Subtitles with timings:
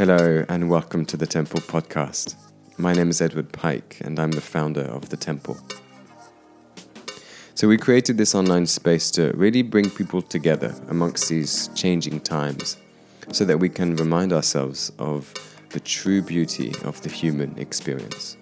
[0.00, 2.34] Hello, and welcome to the Temple Podcast.
[2.78, 5.58] My name is Edward Pike, and I'm the founder of the Temple.
[7.54, 12.78] So, we created this online space to really bring people together amongst these changing times
[13.30, 15.34] so that we can remind ourselves of
[15.68, 18.38] the true beauty of the human experience.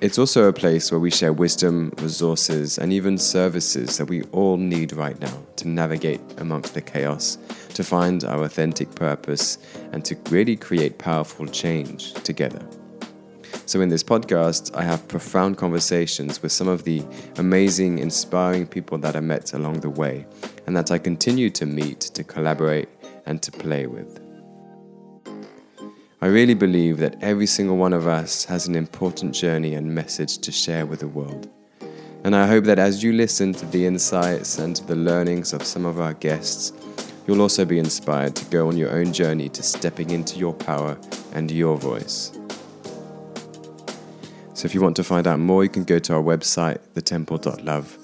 [0.00, 4.58] It's also a place where we share wisdom, resources, and even services that we all
[4.58, 7.38] need right now to navigate amongst the chaos,
[7.76, 9.58] to find our authentic purpose,
[9.92, 12.66] and to really create powerful change together.
[13.66, 17.04] So, in this podcast, I have profound conversations with some of the
[17.36, 20.24] amazing, inspiring people that I met along the way,
[20.66, 22.88] and that I continue to meet, to collaborate,
[23.26, 24.20] and to play with.
[26.22, 30.38] I really believe that every single one of us has an important journey and message
[30.38, 31.50] to share with the world.
[32.24, 35.62] And I hope that as you listen to the insights and to the learnings of
[35.62, 36.72] some of our guests,
[37.26, 40.98] you'll also be inspired to go on your own journey to stepping into your power
[41.32, 42.32] and your voice.
[44.54, 47.98] So if you want to find out more, you can go to our website, thetemple.love.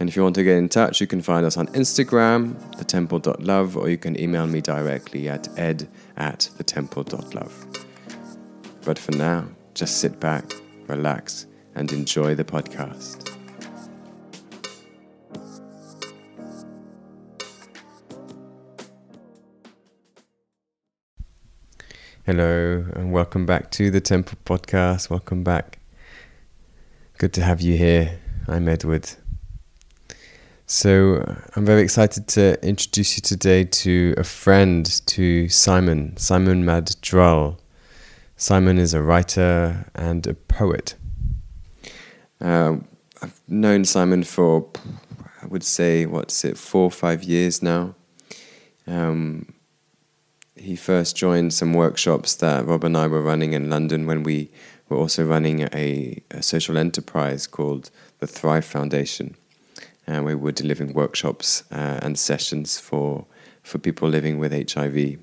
[0.00, 3.76] And if you want to get in touch, you can find us on Instagram, thetemple.love,
[3.76, 7.86] or you can email me directly at ed at thetemple.love.
[8.84, 10.52] But for now, just sit back,
[10.88, 13.31] relax, and enjoy the podcast.
[22.24, 25.10] Hello, and welcome back to the Temple Podcast.
[25.10, 25.80] Welcome back.
[27.18, 28.20] Good to have you here.
[28.46, 29.10] I'm Edward.
[30.64, 31.24] So,
[31.56, 37.58] I'm very excited to introduce you today to a friend, to Simon, Simon Maddrell.
[38.36, 40.94] Simon is a writer and a poet.
[42.40, 42.76] Uh,
[43.20, 44.70] I've known Simon for,
[45.42, 47.96] I would say, what's it, four or five years now.
[48.86, 49.54] Um,
[50.62, 54.50] he first joined some workshops that Rob and I were running in London when we
[54.88, 57.90] were also running a, a social enterprise called
[58.20, 59.36] the Thrive Foundation
[60.06, 63.26] and we were delivering workshops uh, and sessions for
[63.62, 65.18] for people living with HIV.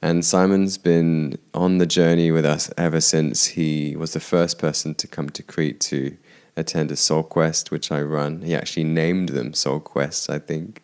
[0.00, 4.94] And Simon's been on the journey with us ever since he was the first person
[4.94, 6.16] to come to Crete to
[6.56, 8.40] attend a Soul Quest, which I run.
[8.40, 10.81] He actually named them Soul Quests, I think.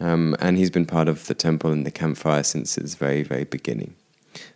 [0.00, 3.44] Um, and he's been part of the temple and the campfire since its very, very
[3.44, 3.94] beginning.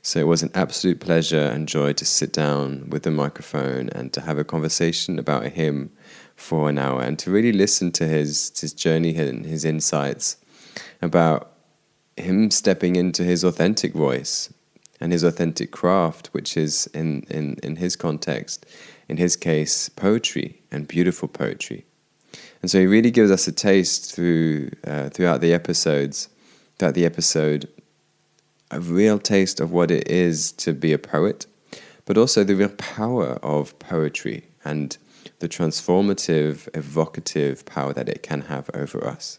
[0.03, 4.13] So it was an absolute pleasure and joy to sit down with the microphone and
[4.13, 5.91] to have a conversation about him
[6.37, 10.37] for an hour and to really listen to his his journey and his insights
[11.03, 11.53] about
[12.17, 14.53] him stepping into his authentic voice
[15.01, 18.65] and his authentic craft, which is in, in, in his context,
[19.09, 21.85] in his case, poetry and beautiful poetry.
[22.65, 26.31] And so he really gives us a taste through uh, throughout the episodes,
[26.79, 27.69] throughout the episode,
[28.71, 31.45] a real taste of what it is to be a poet,
[32.07, 34.97] but also the real power of poetry and
[35.41, 39.39] the transformative, evocative power that it can have over us.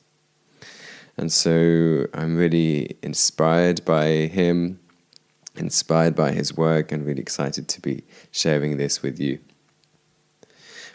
[1.17, 4.79] And so I'm really inspired by him,
[5.55, 9.39] inspired by his work, and really excited to be sharing this with you.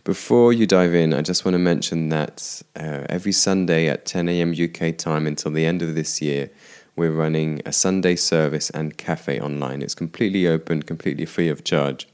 [0.04, 4.30] Before you dive in, I just want to mention that uh, every Sunday at 10
[4.30, 4.54] a.m.
[4.56, 6.50] UK time until the end of this year,
[6.96, 9.82] we're running a Sunday service and cafe online.
[9.82, 12.08] It's completely open, completely free of charge.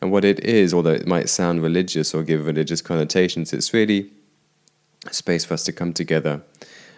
[0.00, 4.10] And what it is, although it might sound religious or give religious connotations, it's really
[5.06, 6.42] a space for us to come together.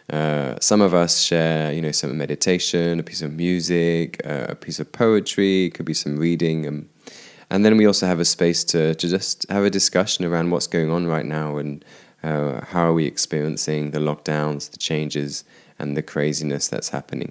[0.09, 4.55] Uh, some of us share, you know, some meditation, a piece of music, uh, a
[4.55, 6.67] piece of poetry, it could be some reading.
[6.69, 6.89] Um,
[7.53, 10.67] and then we also have a space to, to just have a discussion around what's
[10.67, 11.85] going on right now and
[12.23, 15.45] uh, how are we experiencing the lockdowns, the changes,
[15.79, 17.31] and the craziness that's happening.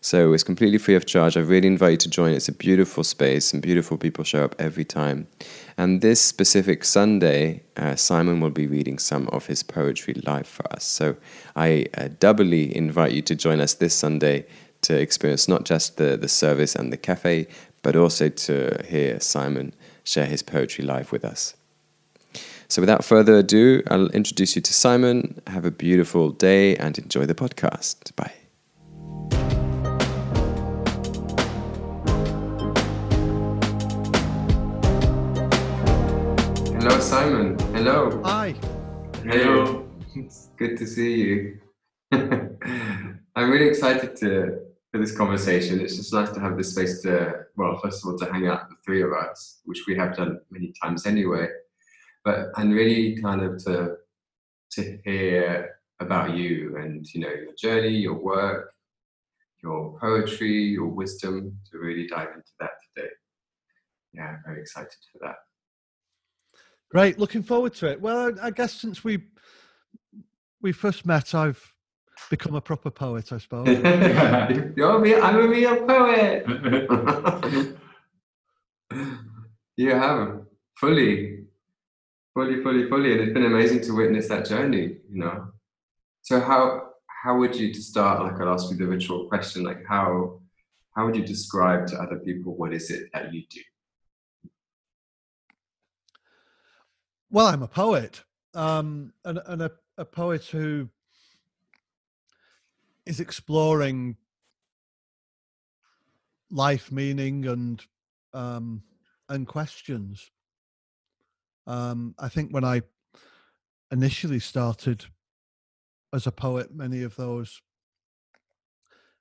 [0.00, 1.36] So it's completely free of charge.
[1.36, 2.32] I really invite you to join.
[2.32, 5.26] It's a beautiful space and beautiful people show up every time.
[5.76, 10.72] And this specific Sunday, uh, Simon will be reading some of his poetry live for
[10.72, 10.84] us.
[10.84, 11.16] So
[11.54, 14.46] I uh, doubly invite you to join us this Sunday
[14.82, 17.46] to experience not just the, the service and the cafe,
[17.84, 19.72] but also to hear Simon
[20.02, 21.54] share his poetry live with us.
[22.66, 25.40] So without further ado, I'll introduce you to Simon.
[25.46, 28.16] Have a beautiful day and enjoy the podcast.
[28.16, 28.32] Bye.
[36.80, 37.58] Hello, Simon.
[37.74, 38.22] Hello.
[38.24, 38.54] Hi.
[39.22, 39.86] Hello.
[40.16, 41.60] It's good to see you.
[42.12, 44.60] I'm really excited to
[44.94, 45.80] for this conversation.
[45.80, 48.68] It's just nice to have this space to, well, first of all, to hang out
[48.68, 51.48] the three of us, which we have done many times anyway.
[52.24, 53.96] But and really kind of to
[54.74, 58.72] to hear about you and you know your journey, your work,
[59.64, 63.10] your poetry, your wisdom, to really dive into that today.
[64.12, 65.38] Yeah, I'm very excited for that.
[66.88, 68.00] Great, looking forward to it.
[68.00, 69.24] Well, I guess since we
[70.62, 71.73] we first met, I've
[72.30, 73.66] become a proper poet, I suppose.
[74.76, 76.46] You're me, I'm a real poet.
[79.76, 80.42] you have
[80.76, 81.44] fully,
[82.34, 84.98] fully, fully, fully, and it's been amazing to witness that journey.
[85.10, 85.48] You know.
[86.22, 86.90] So how
[87.22, 88.22] how would you to start?
[88.22, 89.64] Like I'll ask you the ritual question.
[89.64, 90.40] Like how
[90.96, 93.60] how would you describe to other people what is it that you do?
[97.30, 98.22] Well, I'm a poet,
[98.54, 100.88] um, and, and a, a poet who
[103.06, 104.16] is exploring
[106.50, 107.82] life meaning and
[108.32, 108.82] um,
[109.28, 110.30] and questions.
[111.66, 112.82] Um, I think when I
[113.90, 115.06] initially started
[116.12, 117.60] as a poet, many of those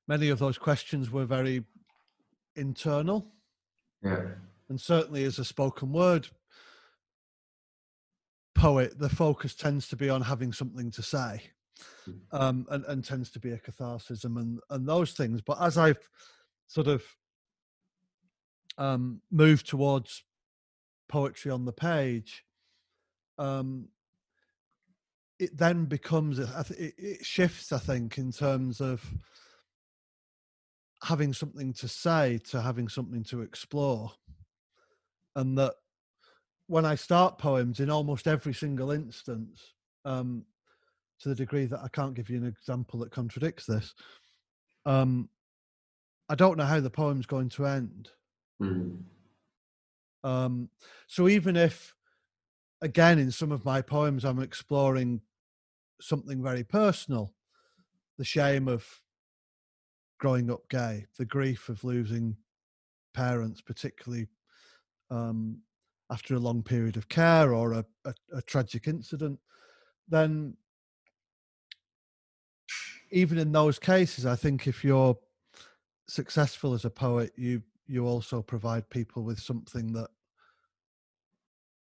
[0.08, 1.64] many of those questions were very
[2.56, 3.32] internal.
[4.04, 4.26] Yeah.
[4.70, 6.28] And certainly as a spoken word
[8.56, 11.42] poet, the focus tends to be on having something to say.
[12.06, 12.12] Hmm.
[12.32, 15.42] Um, and, and tends to be a catharsism and, and those things.
[15.42, 16.10] But as I've
[16.68, 17.04] sort of
[18.78, 20.24] um, moved towards
[21.08, 22.44] poetry on the page,
[23.38, 23.90] um,
[25.40, 27.72] it then becomes it, it shifts.
[27.72, 29.04] I think in terms of
[31.04, 34.12] having something to say to having something to explore,
[35.36, 35.74] and that
[36.68, 39.74] when I start poems, in almost every single instance,
[40.06, 40.46] um,
[41.24, 43.94] to the degree that I can't give you an example that contradicts this,
[44.86, 45.30] um,
[46.30, 48.10] I don't know how the poem's going to end.
[48.62, 48.98] Mm.
[50.24, 50.70] Um,
[51.08, 51.94] so even if,
[52.82, 55.22] again, in some of my poems, I'm exploring
[56.02, 57.34] something very personal,
[58.18, 58.86] the shame of
[60.20, 62.36] growing up gay, the grief of losing
[63.14, 64.28] parents, particularly
[65.10, 65.60] um,
[66.12, 69.40] after a long period of care or a, a, a tragic incident,
[70.10, 70.56] then
[73.14, 75.16] even in those cases, I think if you're
[76.08, 80.10] successful as a poet, you you also provide people with something that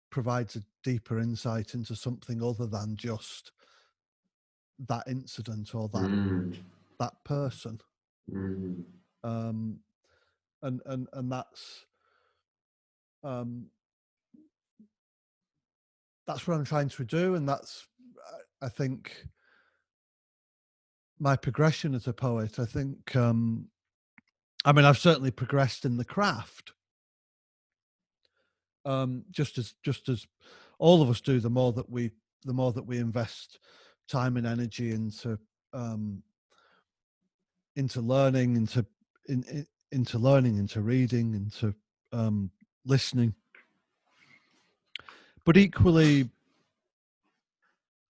[0.09, 3.51] provides a deeper insight into something other than just
[4.87, 6.55] that incident or that mm.
[6.99, 7.81] that person.
[8.33, 8.83] Mm.
[9.23, 9.79] Um,
[10.61, 11.85] and and and that's
[13.25, 13.65] um,
[16.25, 17.87] that's what I'm trying to do, and that's
[18.61, 19.25] I think
[21.19, 22.59] my progression as a poet.
[22.59, 23.67] I think um,
[24.65, 26.73] I mean I've certainly progressed in the craft.
[28.85, 30.25] Um, just as just as
[30.77, 32.11] all of us do, the more that we
[32.45, 33.59] the more that we invest
[34.07, 35.37] time and energy into
[35.73, 36.23] um,
[37.75, 38.85] into learning, into
[39.27, 41.75] in, in, into learning, into reading, into
[42.13, 42.49] um,
[42.85, 43.35] listening
[45.49, 46.29] but equally,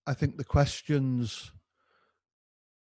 [0.06, 1.54] I think the questions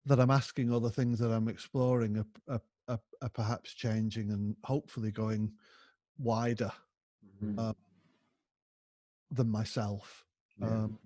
[0.06, 4.56] that I'm asking or the things that I'm exploring are, are, are perhaps changing and
[4.64, 5.52] hopefully going
[6.18, 6.72] wider
[7.44, 7.60] mm-hmm.
[7.60, 7.76] um,
[9.32, 10.26] than myself.
[10.60, 10.68] Yeah.
[10.68, 11.00] Um,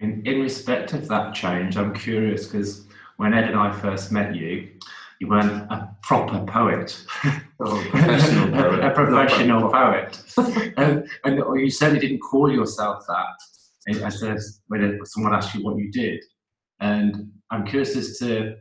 [0.00, 2.86] in, in respect of that change, I'm curious because
[3.16, 4.68] when Ed and I first met you,
[5.20, 7.04] you weren't a proper poet.
[7.60, 8.84] Oh, professional poet.
[8.84, 10.20] a professional poet.
[10.76, 14.02] um, and you certainly didn't call yourself that.
[14.04, 16.24] I said when someone asked you what you did.
[16.80, 18.56] And I'm curious as to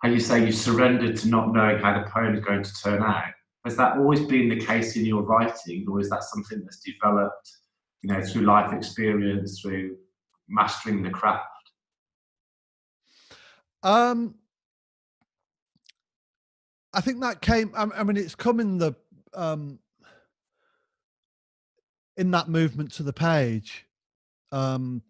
[0.00, 3.02] how you say you surrendered to not knowing how the poem is going to turn
[3.02, 3.32] out.
[3.64, 7.50] Has that always been the case in your writing, or is that something that's developed,
[8.02, 9.96] you know, through life experience, through
[10.48, 11.44] mastering the craft?
[13.82, 14.36] Um,
[16.94, 17.72] I think that came.
[17.74, 18.94] I mean, it's come in the
[19.34, 19.80] um,
[22.16, 23.84] in that movement to the page,
[24.52, 25.02] um,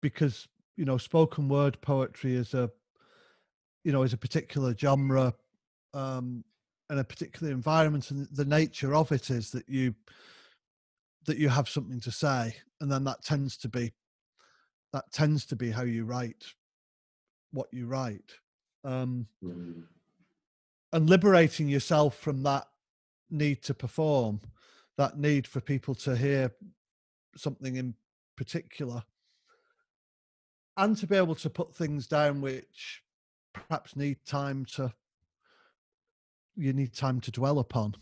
[0.00, 0.46] because
[0.76, 2.70] you know, spoken word poetry is a
[3.84, 5.34] you know is a particular genre
[5.92, 6.44] um,
[6.90, 9.94] and a particular environment, and the nature of it is that you
[11.26, 13.92] that you have something to say, and then that tends to be
[14.92, 16.44] that tends to be how you write
[17.52, 18.32] what you write
[18.84, 19.82] um, mm.
[20.92, 22.66] and liberating yourself from that
[23.30, 24.40] need to perform,
[24.98, 26.52] that need for people to hear
[27.36, 27.94] something in
[28.36, 29.02] particular,
[30.76, 33.02] and to be able to put things down which
[33.52, 34.92] perhaps need time to
[36.56, 37.94] you need time to dwell upon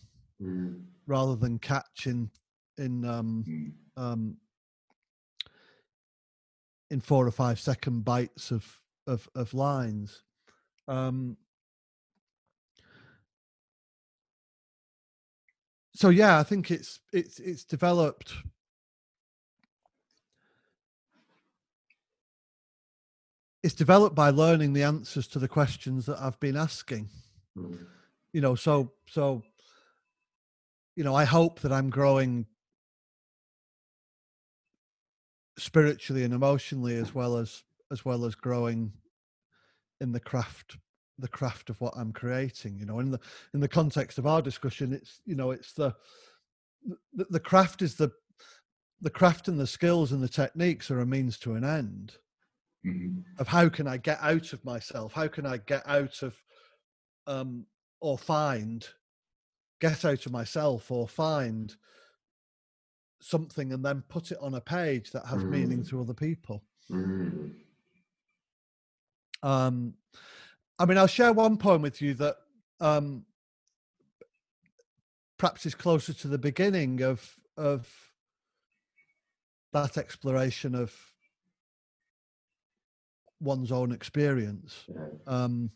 [0.43, 0.83] mm.
[1.07, 2.31] rather than catch in
[2.79, 4.03] in um, mm.
[4.03, 4.37] um,
[6.91, 10.23] in four or five second bites of of, of lines
[10.89, 11.37] Um,
[15.95, 18.35] so yeah, I think it's it's it's developed.
[23.63, 27.09] It's developed by learning the answers to the questions that I've been asking.
[27.57, 27.87] Mm.
[28.33, 29.43] You know, so so
[30.97, 32.47] you know, I hope that I'm growing
[35.59, 38.93] spiritually and emotionally as well as as well as growing
[40.01, 40.79] in the craft
[41.19, 43.21] the craft of what i'm creating you know in the
[43.53, 45.95] in the context of our discussion it's you know it's the
[47.15, 48.11] the, the craft is the
[49.03, 52.17] the craft and the skills and the techniques are a means to an end
[52.85, 53.25] Mhm.
[53.39, 56.37] of how can i get out of myself how can i get out of
[57.27, 57.67] um
[58.01, 58.89] or find
[59.81, 61.77] get out of myself or find
[63.21, 65.89] something and then put it on a page that has meaning Mm.
[65.91, 67.55] to other people Mm.
[69.45, 69.95] um
[70.79, 72.37] i mean i'll share one poem with you that
[72.81, 73.25] um
[75.39, 77.89] perhaps is closer to the beginning of of
[79.73, 81.12] that exploration of
[83.43, 84.87] one's own experience.
[85.27, 85.71] Um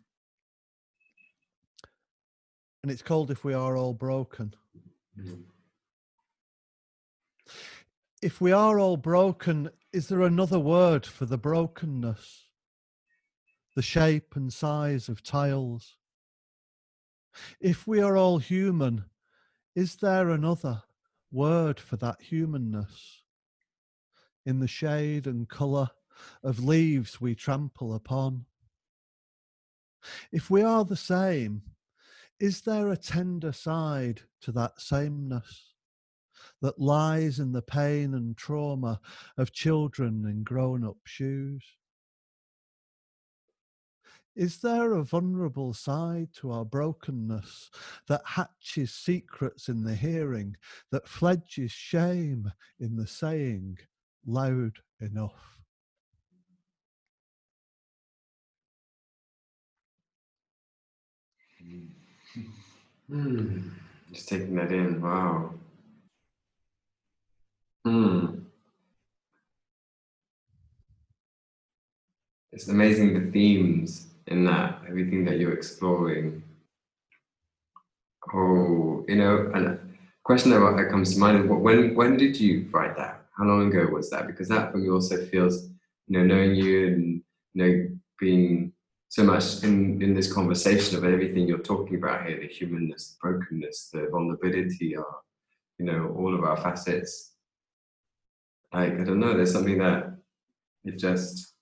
[2.82, 4.54] and it's called if we are all broken.
[5.18, 5.44] Mm.
[8.22, 12.44] if we are all broken is there another word for the brokenness?
[13.74, 15.96] The shape and size of tiles?
[17.60, 19.04] If we are all human
[19.74, 20.82] is there another
[21.30, 23.22] word for that humanness?
[24.46, 25.90] In the shade and colour
[26.42, 28.44] of leaves we trample upon
[30.32, 31.62] if we are the same
[32.38, 35.72] is there a tender side to that sameness
[36.60, 39.00] that lies in the pain and trauma
[39.36, 41.64] of children in grown up shoes?
[44.34, 47.70] Is there a vulnerable side to our brokenness
[48.06, 50.56] that hatches secrets in the hearing,
[50.92, 53.78] that fledges shame in the saying
[54.26, 55.55] loud enough?
[63.08, 63.68] Hmm.
[64.12, 65.00] Just taking that in.
[65.00, 65.54] Wow.
[67.84, 68.46] Hmm.
[72.52, 76.42] It's amazing the themes in that, everything that you're exploring.
[78.32, 79.78] Oh, you know, and a
[80.24, 83.26] question that, comes to mind is when when did you write that?
[83.36, 84.26] How long ago was that?
[84.26, 85.68] Because that for me also feels,
[86.08, 87.22] you know, knowing you and
[87.54, 87.88] you know
[88.18, 88.72] being
[89.08, 93.16] so much in, in this conversation of everything you're talking about here, the humanness, the
[93.20, 95.16] brokenness, the vulnerability are,
[95.78, 97.32] you know, all of our facets.
[98.72, 100.16] Like, I don't know, there's something that
[100.84, 101.54] it just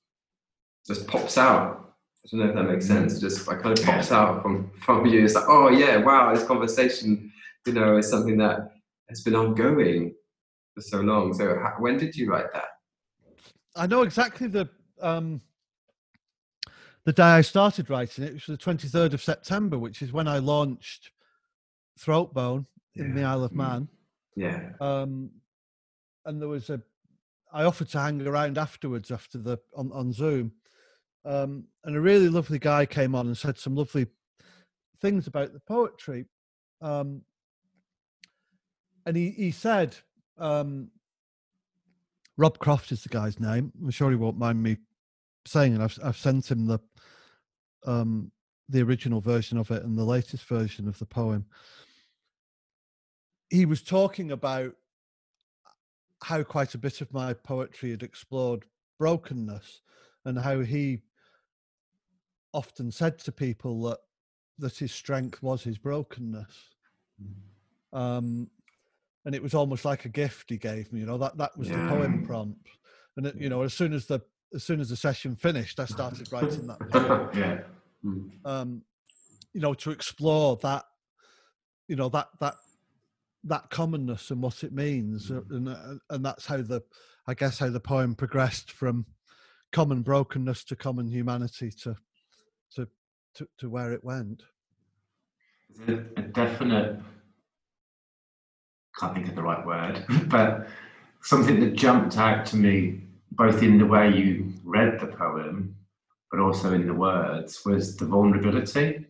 [0.87, 1.95] just pops out.
[2.25, 3.17] I don't know if that makes sense.
[3.17, 5.25] It just like kind of pops out from from you.
[5.25, 7.33] It's like, oh yeah, wow, this conversation,
[7.67, 8.71] you know, is something that
[9.09, 10.15] has been ongoing
[10.75, 11.35] for so long.
[11.35, 12.69] So how, when did you write that?
[13.77, 14.69] I know exactly the
[15.01, 15.41] um,
[17.05, 20.27] the day I started writing it, which was the 23rd of September, which is when
[20.27, 21.11] I launched
[22.01, 23.57] Throatbone in the Isle of Mm.
[23.57, 23.89] Man.
[24.37, 24.71] Yeah.
[24.81, 25.31] Um,
[26.25, 26.81] and there was a,
[27.53, 30.53] I offered to hang around afterwards after the on, on Zoom,
[31.25, 34.07] um, and a really lovely guy came on and said some lovely
[35.01, 36.25] things about the poetry,
[36.81, 37.23] um,
[39.07, 39.97] and he he said,
[40.39, 40.91] um,
[42.37, 43.73] Rob Croft is the guy's name.
[43.81, 44.79] I'm sure he won't mind me
[45.47, 46.79] saying, and I've I've sent him the
[47.87, 48.33] um,
[48.69, 51.47] the original version of it and the latest version of the poem.
[53.51, 54.75] He was talking about
[56.23, 58.65] how quite a bit of my poetry had explored
[58.99, 59.83] brokenness
[60.25, 61.03] and how he
[62.53, 63.99] often said to people that
[64.59, 66.71] that his strength was his brokenness.
[67.93, 68.51] Um
[69.27, 71.69] and it was almost like a gift he gave me you know that that was
[71.69, 72.69] the poem prompt.
[73.17, 74.21] And it, you know as soon as the
[74.55, 77.61] as soon as the session finished i started writing that yeah.
[78.45, 78.83] Um
[79.53, 80.85] you know to explore that
[81.89, 82.55] you know that that
[83.45, 86.83] that commonness and what it means uh, and uh, and that's how the
[87.27, 89.07] i guess how the poem progressed from
[89.73, 91.97] common brokenness to common humanity to
[92.75, 92.89] to
[93.35, 94.43] to, to where it went
[95.87, 97.01] There's a, a definite
[98.99, 100.69] can't think of the right word, but
[101.23, 103.01] something that jumped out to me
[103.37, 105.77] both in the way you read the poem,
[106.31, 109.07] but also in the words, was the vulnerability.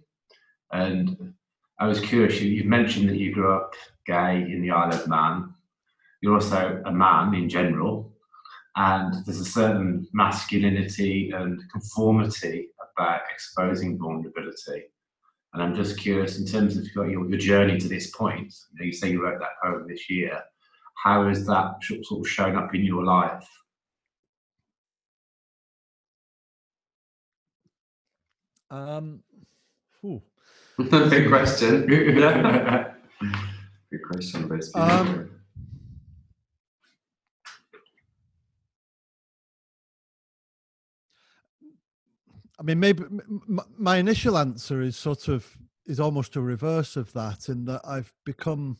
[0.73, 1.35] And
[1.79, 3.75] I was curious, you, you mentioned that you grew up
[4.07, 5.55] gay in the Isle of Man.
[6.21, 8.13] You're also a man in general,
[8.77, 14.85] and there's a certain masculinity and conformity about exposing vulnerability.
[15.53, 18.85] And I'm just curious, in terms of your, your journey to this point, you, know,
[18.87, 20.43] you say you wrote that poem this year,
[21.03, 23.47] how has that sort of shown up in your life?
[28.75, 29.23] Um,
[30.79, 31.87] Big question.
[31.87, 32.17] Big
[34.11, 34.81] question, basically.
[34.83, 35.31] Um,
[42.59, 43.05] I mean, maybe
[43.79, 48.13] my initial answer is sort of is almost a reverse of that, in that I've
[48.25, 48.79] become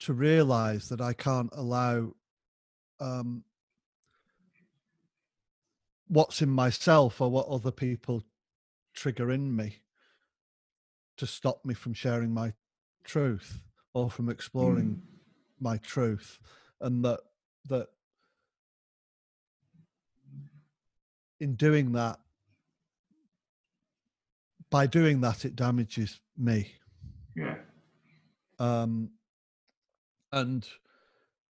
[0.00, 2.12] to realize that I can't allow
[3.00, 3.44] um,
[6.08, 8.22] what's in myself or what other people
[8.94, 9.76] trigger in me
[11.16, 12.52] to stop me from sharing my
[13.04, 13.60] truth
[13.94, 15.00] or from exploring mm.
[15.60, 16.38] my truth
[16.80, 17.20] and that
[17.68, 17.88] that
[21.40, 22.18] in doing that
[24.70, 26.72] by doing that it damages me
[27.34, 27.54] yeah
[28.58, 29.10] um
[30.32, 30.68] and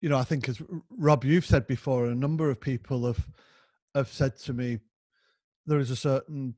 [0.01, 3.29] you know i think as rob you've said before a number of people have
[3.95, 4.79] have said to me
[5.67, 6.55] there is a certain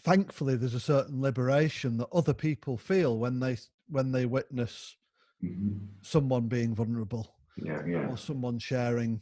[0.00, 3.56] thankfully there's a certain liberation that other people feel when they
[3.88, 4.96] when they witness
[5.42, 5.78] mm-hmm.
[6.02, 8.06] someone being vulnerable yeah, yeah.
[8.08, 9.20] or someone sharing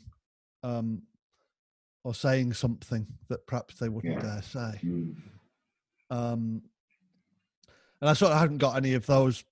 [0.63, 1.03] um,
[2.05, 4.21] or saying something that perhaps they wouldn't yeah.
[4.21, 5.15] dare say mm.
[6.11, 6.63] um,
[8.01, 9.45] and i sort of haven't got any of those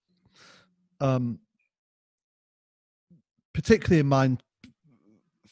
[1.00, 1.38] um,
[3.52, 4.42] particularly in mind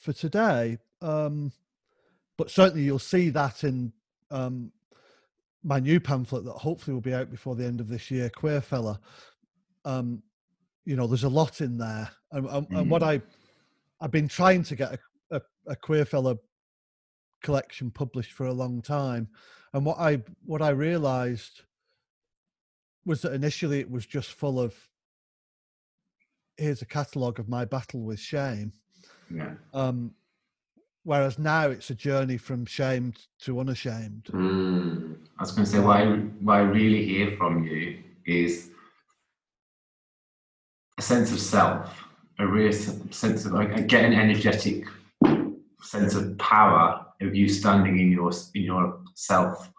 [0.03, 1.53] for today um,
[2.39, 3.93] but certainly you'll see that in
[4.31, 4.73] um,
[5.63, 8.61] my new pamphlet that hopefully will be out before the end of this year, Queer
[8.61, 9.01] Fella.
[9.85, 10.23] Um,
[10.85, 12.79] you know, there's a lot in there, and, and, mm.
[12.79, 13.21] and what I
[14.01, 14.99] I've been trying to get
[15.31, 16.37] a, a, a Queer Fella
[17.43, 19.29] collection published for a long time,
[19.73, 21.63] and what I what I realised
[23.05, 24.75] was that initially it was just full of
[26.57, 28.73] here's a catalogue of my battle with shame.
[29.35, 29.55] Yeah.
[29.73, 30.15] Um,
[31.05, 34.25] whereas now it's a journey from shamed to unashamed.
[34.33, 35.17] Mm.
[35.39, 38.71] I was going to say, what I, what I really hear from you is
[40.99, 42.05] a sense of self,
[42.39, 44.85] a real sense of, like, get an energetic
[45.81, 49.71] sense of power of you standing in your in your self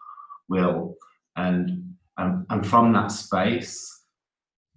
[0.49, 0.95] will,
[1.35, 4.03] and and, and from that space,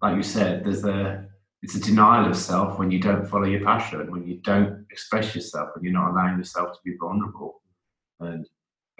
[0.03, 1.26] like you said, there's a
[1.63, 5.35] it's a denial of self when you don't follow your passion, when you don't express
[5.35, 7.63] yourself, when you're not allowing yourself to be vulnerable.
[8.21, 8.47] And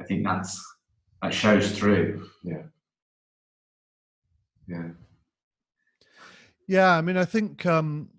[0.01, 0.63] I think that's
[1.23, 2.29] that shows through.
[2.43, 2.63] Yeah.
[4.69, 4.89] Yeah.
[6.67, 8.11] Yeah, I mean, I think um,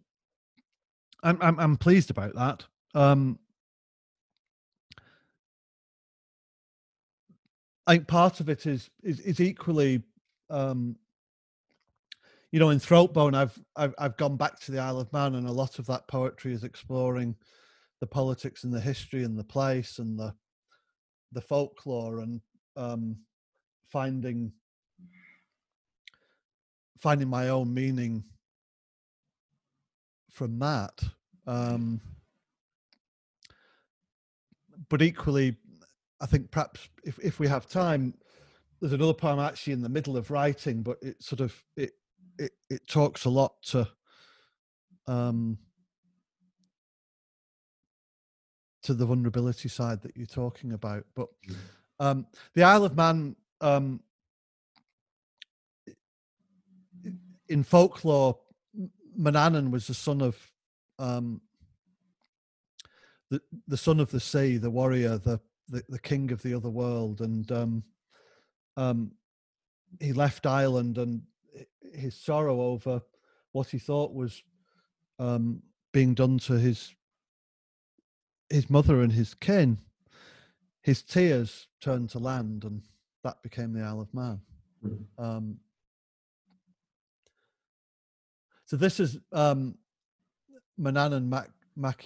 [1.21, 2.65] I'm, I'm I'm pleased about that.
[2.95, 3.39] Um,
[7.85, 10.03] I think part of it is is, is equally
[10.49, 10.95] um,
[12.51, 15.47] you know, in Throatbone, I've, I've I've gone back to the Isle of Man, and
[15.47, 17.35] a lot of that poetry is exploring
[17.99, 20.33] the politics and the history and the place and the
[21.33, 22.41] the folklore and
[22.75, 23.17] um,
[23.91, 24.53] finding
[26.99, 28.23] finding my own meaning
[30.31, 30.99] from that.
[31.45, 32.01] Um,
[34.89, 35.57] but equally,
[36.21, 38.13] I think perhaps if, if we have time,
[38.79, 41.91] there's another poem actually in the middle of writing, but it sort of it
[42.37, 43.87] it, it talks a lot to
[45.07, 45.57] um,
[48.83, 51.05] to the vulnerability side that you're talking about.
[51.15, 51.55] But mm.
[51.99, 54.01] um, the Isle of Man um,
[57.49, 58.37] in folklore,
[59.19, 60.37] Manannan was the son of
[60.99, 61.41] um,
[63.29, 66.69] the the son of the sea, the warrior, the the, the king of the other
[66.69, 67.83] world, and um,
[68.77, 69.11] um,
[69.99, 71.23] he left Ireland and
[71.93, 73.01] his sorrow over
[73.51, 74.43] what he thought was
[75.19, 76.93] um, being done to his
[78.49, 79.77] his mother and his kin,
[80.81, 82.81] his tears turned to land, and
[83.23, 84.39] that became the Isle of Man.
[84.85, 85.23] Mm-hmm.
[85.23, 85.57] Um,
[88.65, 89.77] so this is um,
[90.79, 92.05] Manannan Mac- Mac-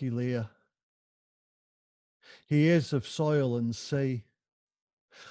[2.48, 4.24] He is of soil and sea,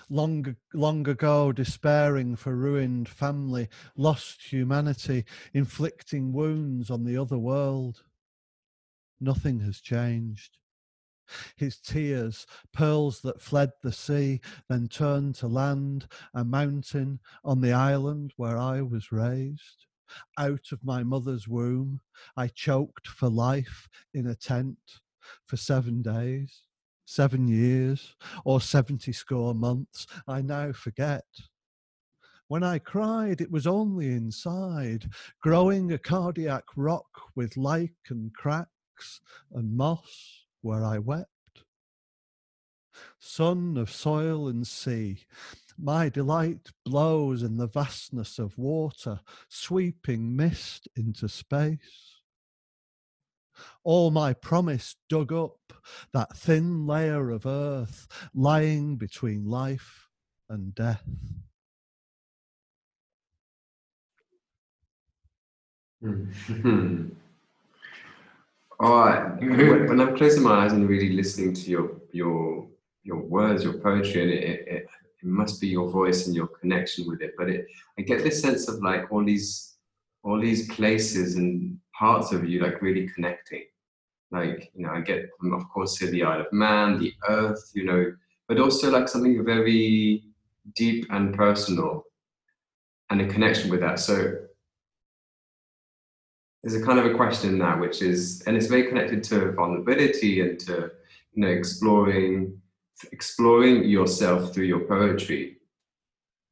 [0.09, 8.03] long long ago despairing for ruined family lost humanity inflicting wounds on the other world.
[9.21, 10.59] Nothing has changed.
[11.57, 17.73] His tears, pearls that fled the sea, then turned to land, a mountain on the
[17.73, 19.87] island where I was raised.
[20.37, 22.01] Out of my mother's womb,
[22.37, 24.79] I choked for life in a tent
[25.47, 26.62] for seven days
[27.11, 31.25] seven years, or seventy score months, I now forget.
[32.46, 35.11] When I cried, it was only inside,
[35.42, 39.20] growing a cardiac rock with lichen cracks
[39.53, 41.29] and moss where I wept.
[43.18, 45.25] Son of soil and sea,
[45.77, 52.19] my delight blows in the vastness of water, sweeping mist into space.
[53.85, 55.73] All my promise dug up,
[56.12, 60.09] that thin layer of earth lying between life
[60.49, 61.05] and death.
[66.03, 67.09] Hmm.
[68.81, 69.37] All right.
[69.40, 72.66] When, I'm closing my eyes and really listening to your your
[73.03, 74.88] your words, your poetry, and it, it, it,
[75.23, 77.35] must be your voice and your connection with it.
[77.37, 77.66] But it,
[77.99, 79.75] I get this sense of like all these
[80.23, 83.65] all these places and parts of you like really connecting.
[84.33, 87.71] Like you know, I get um, of course here the Isle of Man, the Earth,
[87.75, 88.13] you know,
[88.49, 90.25] but also like something very
[90.75, 92.05] deep and personal,
[93.11, 93.99] and a connection with that.
[94.01, 94.15] So
[96.63, 100.43] there's a kind of a question now, which is, and it's very connected to vulnerability
[100.43, 100.91] and to,
[101.33, 102.61] you know, exploring,
[103.13, 105.57] exploring yourself through your poetry.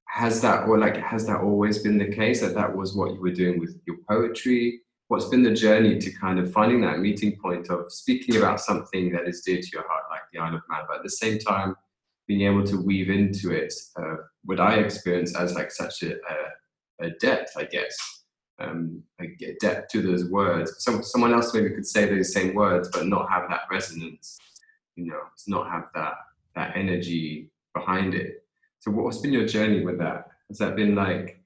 [0.06, 3.20] Has that, or like, has that always been the case that that was what you
[3.20, 4.80] were doing with your poetry?
[5.08, 9.10] What's been the journey to kind of finding that meeting point of speaking about something
[9.12, 11.38] that is dear to your heart, like the Isle of Man, but at the same
[11.38, 11.74] time
[12.26, 17.06] being able to weave into it uh, what I experience as like such a, a,
[17.06, 17.96] a depth, I guess,
[18.58, 20.74] um, like depth to those words.
[20.78, 24.38] Some, someone else maybe could say those same words, but not have that resonance.
[24.96, 26.14] You know, not have that
[26.54, 28.44] that energy behind it.
[28.80, 30.26] So, what's been your journey with that?
[30.48, 31.37] Has that been like?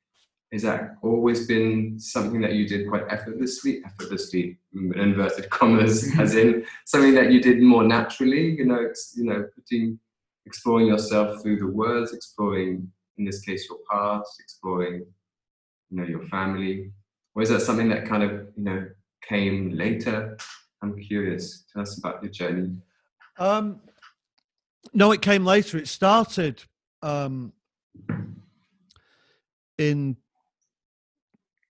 [0.53, 3.83] Has that always been something that you did quite effortlessly?
[3.87, 8.51] Effortlessly, inverted commas, as in something that you did more naturally.
[8.57, 9.99] You know, you know, putting,
[10.45, 15.07] exploring yourself through the words, exploring, in this case, your past, exploring,
[15.91, 16.93] you know, your family
[17.35, 18.87] or is that something that kind of you know
[19.27, 20.37] came later?
[20.83, 21.65] I'm curious.
[21.73, 22.77] Tell us about your journey.
[23.39, 23.81] Um,
[24.93, 25.79] no, it came later.
[25.79, 26.63] It started
[27.03, 27.53] um,
[29.79, 30.17] in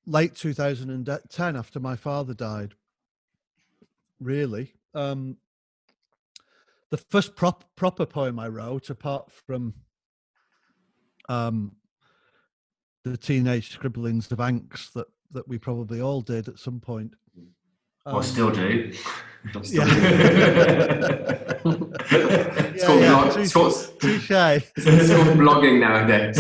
[0.07, 2.75] late 2010 after my father died.
[4.21, 5.37] Really, um,
[6.91, 9.75] the first prop, proper poem I wrote, apart from
[11.29, 11.73] um,
[13.03, 17.15] the teenage scribblings of angst that that we probably all did at some point.
[18.05, 18.93] Um, still do.
[19.65, 19.85] yeah.
[21.65, 26.39] it's called yeah, blog, it's called, It's called blogging nowadays.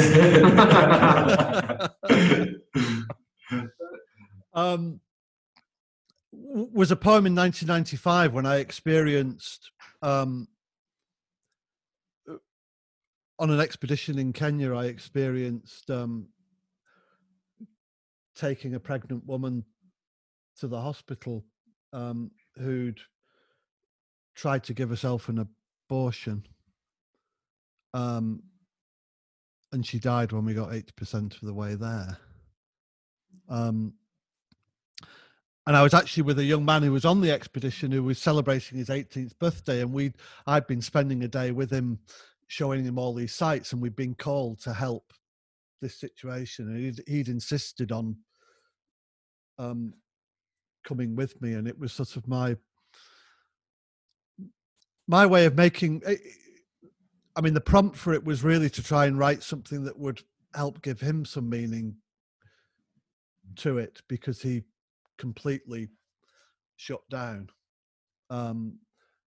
[4.54, 5.00] um,
[6.32, 10.48] was a poem in 1995 when I experienced um,
[13.38, 14.74] on an expedition in Kenya.
[14.74, 16.28] I experienced um,
[18.34, 19.64] taking a pregnant woman
[20.58, 21.44] to the hospital
[21.92, 23.00] um, who'd
[24.34, 25.46] tried to give herself an
[25.88, 26.44] abortion.
[27.94, 28.42] Um,
[29.72, 32.16] and she died when we got 80% of the way there.
[33.48, 33.94] Um,
[35.66, 38.18] and I was actually with a young man who was on the expedition who was
[38.18, 40.12] celebrating his 18th birthday, and we
[40.46, 42.00] I'd been spending a day with him,
[42.48, 45.12] showing him all these sites, and we'd been called to help
[45.80, 46.68] this situation.
[46.68, 48.16] And he'd, he'd insisted on
[49.58, 49.94] um,
[50.84, 52.56] coming with me, and it was sort of my
[55.06, 56.02] my way of making.
[56.04, 56.16] Eh,
[57.36, 60.22] I mean, the prompt for it was really to try and write something that would
[60.54, 61.96] help give him some meaning
[63.56, 64.64] to it because he
[65.18, 65.88] completely
[66.76, 67.48] shut down.
[68.30, 68.78] Um,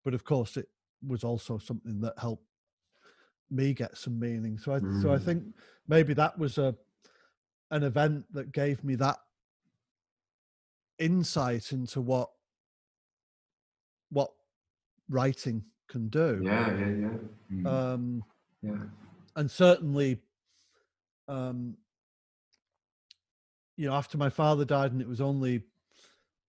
[0.04, 0.68] but of course, it
[1.06, 2.46] was also something that helped
[3.50, 4.58] me get some meaning.
[4.58, 5.02] So I mm.
[5.02, 5.24] so I mm.
[5.24, 5.44] think
[5.88, 6.74] maybe that was a
[7.70, 9.18] an event that gave me that
[10.98, 12.30] insight into what
[14.10, 14.30] what
[15.08, 16.40] writing can do.
[16.42, 17.18] Yeah, yeah, yeah.
[17.52, 17.66] Mm.
[17.66, 18.24] Um,
[18.62, 18.76] yeah.
[19.36, 20.18] And certainly,
[21.28, 21.76] um,
[23.76, 25.62] you know, after my father died, and it was only,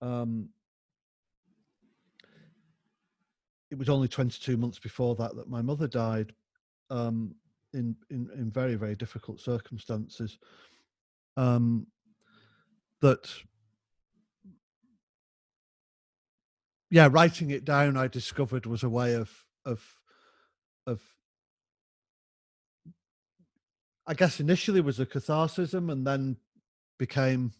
[0.01, 0.49] um,
[3.71, 6.33] it was only 22 months before that that my mother died,
[6.89, 7.35] um,
[7.73, 10.39] in in in very very difficult circumstances.
[11.38, 11.88] Um,
[13.01, 13.29] that
[16.89, 19.31] yeah, writing it down, I discovered was a way of
[19.65, 19.83] of
[20.88, 21.01] of.
[24.07, 26.38] I guess initially was a catharsism, and then
[26.97, 27.53] became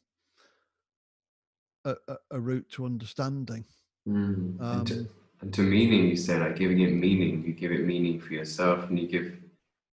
[1.86, 1.96] a,
[2.32, 3.66] a, route to understanding.
[4.08, 4.62] Mm.
[4.62, 5.08] Um,
[5.42, 7.44] and to meaning, you say like giving it meaning.
[7.46, 9.34] You give it meaning for yourself, and you give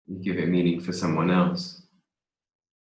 [0.08, 1.84] you give it meaning for someone else.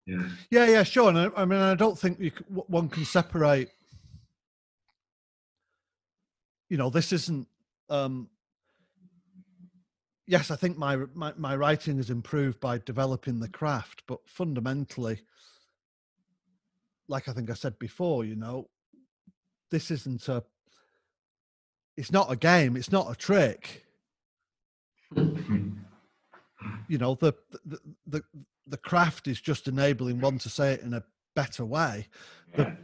[0.06, 0.28] Yeah.
[0.50, 1.08] Yeah, yeah, sure.
[1.08, 3.70] And I, I mean, I don't think you, one can separate.
[6.68, 7.48] You know, this isn't.
[7.88, 8.28] Um,
[10.26, 15.22] yes, I think my, my my writing has improved by developing the craft, but fundamentally,
[17.08, 18.68] like I think I said before, you know,
[19.70, 20.42] this isn't a.
[21.96, 22.76] It's not a game.
[22.76, 23.84] It's not a trick.
[25.16, 27.32] you know, the
[27.64, 28.22] the the
[28.66, 31.02] the craft is just enabling one to say it in a
[31.34, 32.08] better way.
[32.56, 32.76] The,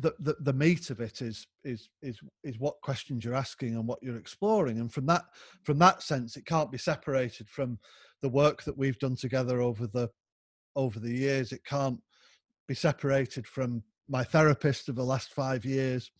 [0.00, 3.86] the, the, the meat of it is is is is what questions you're asking and
[3.86, 5.24] what you're exploring and from that
[5.64, 7.78] from that sense it can't be separated from
[8.22, 10.08] the work that we've done together over the
[10.76, 12.00] over the years it can't
[12.68, 16.10] be separated from my therapist of the last five years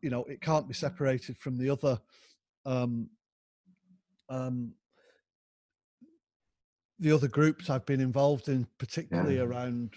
[0.00, 1.98] you know it can't be separated from the other
[2.66, 3.08] um
[4.28, 4.72] um
[7.02, 9.42] the other groups I've been involved in, particularly yeah.
[9.42, 9.90] around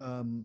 [0.00, 0.44] um,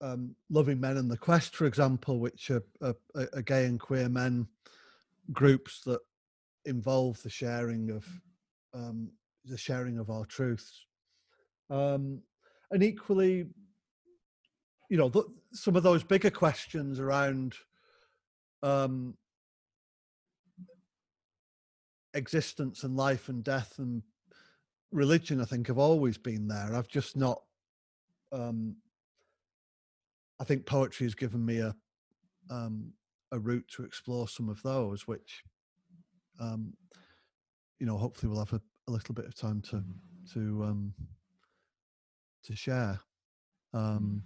[0.00, 4.08] um, Loving Men and the Quest, for example, which are, are, are, gay and queer
[4.08, 4.48] men
[5.32, 6.00] groups that
[6.64, 8.04] involve the sharing of
[8.74, 9.12] um,
[9.44, 10.86] the sharing of our truths,
[11.70, 12.20] um,
[12.72, 13.46] and equally,
[14.92, 15.10] you know,
[15.54, 17.54] some of those bigger questions around
[18.62, 19.14] um,
[22.12, 24.02] existence and life and death and
[24.90, 26.74] religion, I think, have always been there.
[26.74, 27.40] I've just not.
[28.32, 28.76] Um,
[30.38, 31.74] I think poetry has given me a
[32.50, 32.92] um,
[33.32, 35.42] a route to explore some of those, which,
[36.38, 36.74] um,
[37.78, 39.82] you know, hopefully we'll have a, a little bit of time to
[40.34, 40.92] to um,
[42.44, 43.00] to share.
[43.72, 44.22] Um,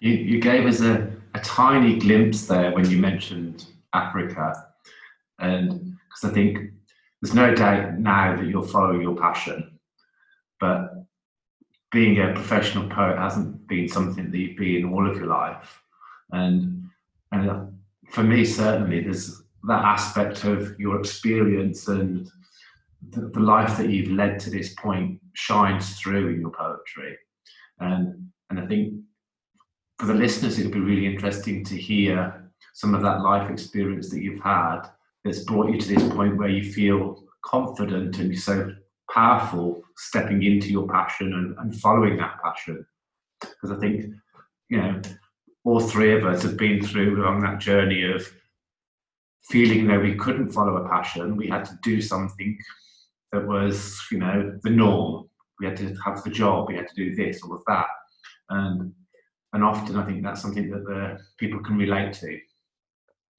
[0.00, 4.66] you you gave us a, a tiny glimpse there when you mentioned Africa,
[5.38, 6.72] and because I think
[7.20, 9.78] there's no doubt now that you'll follow your passion,
[10.58, 11.00] but
[11.92, 15.82] being a professional poet hasn't been something that you've been all of your life.
[16.30, 16.88] And,
[17.32, 17.64] and uh,
[18.10, 22.30] for me, certainly, there's that aspect of your experience and
[23.10, 27.18] the, the life that you've led to this point shines through in your poetry.
[27.80, 28.94] And, and I think
[30.00, 34.08] for the listeners, it would be really interesting to hear some of that life experience
[34.08, 34.80] that you've had
[35.22, 38.74] that's brought you to this point where you feel confident and so
[39.12, 42.82] powerful stepping into your passion and, and following that passion.
[43.40, 44.06] Because I think,
[44.70, 45.02] you know,
[45.64, 48.26] all three of us have been through along that journey of
[49.50, 51.36] feeling that we couldn't follow a passion.
[51.36, 52.58] We had to do something
[53.32, 55.28] that was, you know, the norm.
[55.60, 56.68] We had to have the job.
[56.68, 57.88] We had to do this, all of that.
[58.48, 58.94] And
[59.52, 62.38] and often I think that's something that the people can relate to.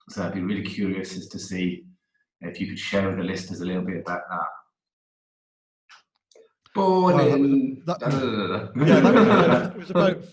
[0.09, 1.85] So I'd be really curious as to see
[2.41, 4.47] if you could share with the listeners a little bit about that.
[6.73, 7.83] Born well, in.
[7.85, 10.23] That, that, yeah, that was, it was about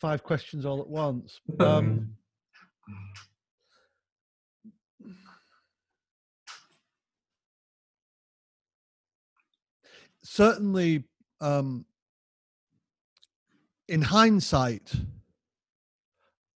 [0.00, 1.40] five questions all at once.
[1.58, 2.14] Um,
[10.22, 11.04] certainly,
[11.40, 11.84] um,
[13.90, 14.92] in hindsight,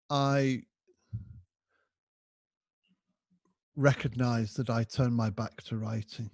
[0.08, 0.62] I
[3.74, 6.30] recognized that I turned my back to writing.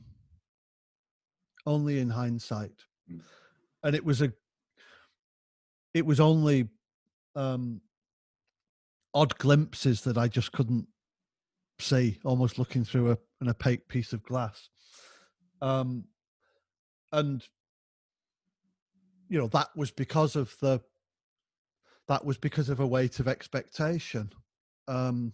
[1.65, 2.85] Only in hindsight.
[3.11, 3.23] Mm.
[3.83, 4.31] And it was a
[5.95, 6.69] it was only
[7.35, 7.81] um
[9.15, 10.87] odd glimpses that I just couldn't
[11.79, 14.69] see, almost looking through a, an opaque piece of glass.
[15.63, 16.05] Um
[17.11, 17.43] and
[19.31, 20.83] you know, that was because of the
[22.11, 24.31] that was because of a weight of expectation.
[24.87, 25.33] Um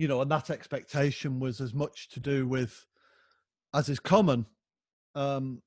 [0.00, 2.86] you know, and that expectation was as much to do with,
[3.74, 4.46] as is common,
[5.14, 5.60] um,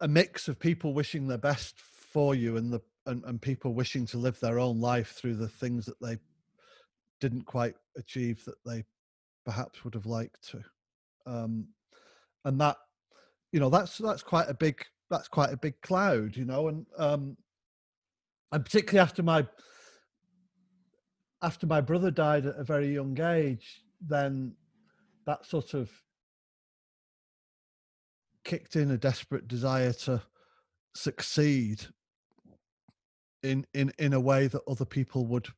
[0.00, 4.06] a mix of people wishing their best for you and the and, and people wishing
[4.06, 6.18] to live their own life through the things that they
[7.20, 8.84] didn't quite achieve that they
[9.44, 10.60] perhaps would have liked to
[11.26, 11.68] um,
[12.44, 12.76] and that
[13.52, 16.86] you know that's that's quite a big that's quite a big cloud you know and
[16.98, 17.36] um
[18.52, 19.46] and particularly after my
[21.42, 24.54] after my brother died at a very young age, then
[25.26, 25.90] that sort of
[28.44, 30.22] kicked in a desperate desire to
[30.94, 31.84] succeed
[33.42, 35.48] in in in a way that other people would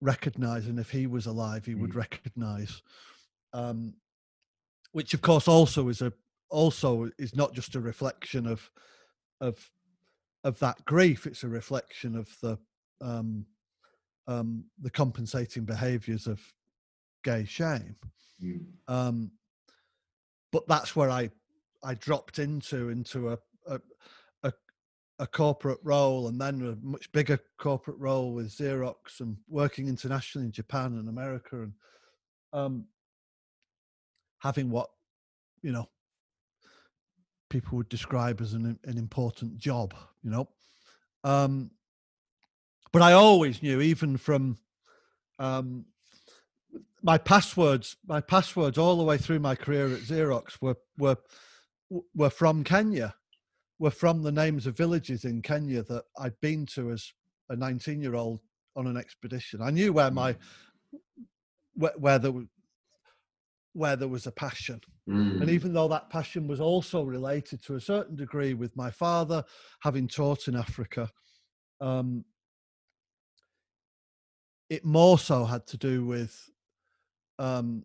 [0.00, 1.96] recognize and if he was alive he would mm.
[1.96, 2.82] recognize
[3.52, 3.94] um
[4.92, 6.12] which of course also is a
[6.50, 8.70] also is not just a reflection of
[9.40, 9.70] of
[10.44, 12.58] of that grief it's a reflection of the
[13.00, 13.44] um
[14.26, 16.40] um, the compensating behaviours of
[17.22, 17.96] gay shame.
[18.42, 18.66] Mm.
[18.88, 19.30] Um,
[20.52, 21.30] but that's where I
[21.84, 23.80] I dropped into into a, a
[24.42, 24.52] a
[25.18, 30.46] a corporate role and then a much bigger corporate role with Xerox and working internationally
[30.46, 31.72] in Japan and America and
[32.52, 32.86] um,
[34.40, 34.90] having what
[35.62, 35.88] you know
[37.48, 40.48] people would describe as an an important job, you know.
[41.24, 41.70] Um,
[42.92, 44.58] but I always knew, even from
[45.38, 45.86] um,
[47.02, 51.18] my passwords, my passwords all the way through my career at Xerox were were
[52.14, 53.14] were from Kenya,
[53.78, 57.12] were from the names of villages in Kenya that I'd been to as
[57.48, 58.40] a 19 year old
[58.74, 59.62] on an expedition.
[59.62, 60.36] I knew where my
[61.74, 62.46] where, where there was
[63.76, 64.80] where there was a passion.
[65.08, 65.42] Mm.
[65.42, 69.44] And even though that passion was also related to a certain degree with my father,
[69.80, 71.10] having taught in Africa,
[71.80, 72.24] um,
[74.70, 76.50] it more so had to do with
[77.38, 77.84] um,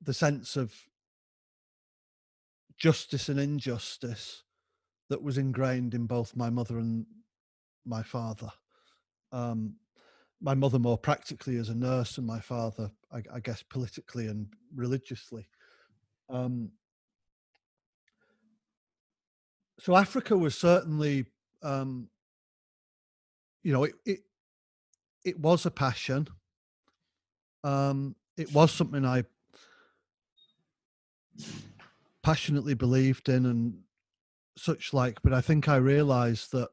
[0.00, 0.72] the sense of
[2.78, 4.44] justice and injustice
[5.10, 7.06] that was ingrained in both my mother and
[7.84, 8.50] my father.
[9.32, 9.76] Um,
[10.44, 14.46] my mother more practically as a nurse, and my father, I, I guess, politically and
[14.74, 15.48] religiously.
[16.28, 16.70] Um,
[19.78, 21.24] so Africa was certainly,
[21.62, 22.08] um,
[23.62, 24.20] you know, it, it
[25.24, 26.28] it was a passion.
[27.64, 29.24] Um, it was something I
[32.22, 33.78] passionately believed in and
[34.58, 36.68] such like, but I think I realized that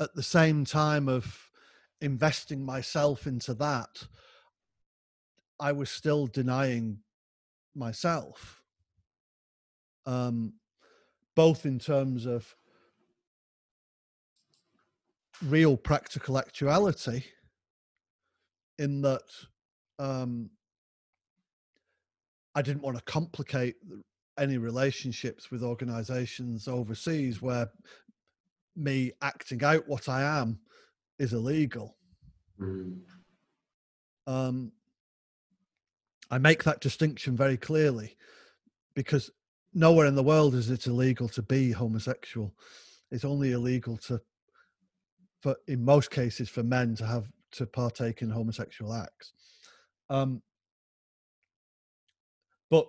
[0.00, 1.45] at the same time of
[2.00, 4.06] investing myself into that,
[5.58, 6.98] I was still denying
[7.74, 8.62] myself.
[10.04, 10.54] Um,
[11.34, 12.54] both in terms of
[15.42, 17.24] real practical actuality,
[18.78, 19.22] in that
[19.98, 20.50] um,
[22.54, 23.76] I didn't want to complicate
[24.38, 27.70] any relationships with organizations overseas where
[28.74, 30.58] me acting out what I am
[31.18, 31.96] is illegal.
[32.60, 33.00] Mm.
[34.26, 34.72] Um,
[36.30, 38.16] I make that distinction very clearly
[38.94, 39.30] because
[39.72, 42.52] nowhere in the world is it illegal to be homosexual.
[43.10, 44.20] It's only illegal to,
[45.40, 49.32] for in most cases, for men to have to partake in homosexual acts.
[50.10, 50.42] Um,
[52.70, 52.88] but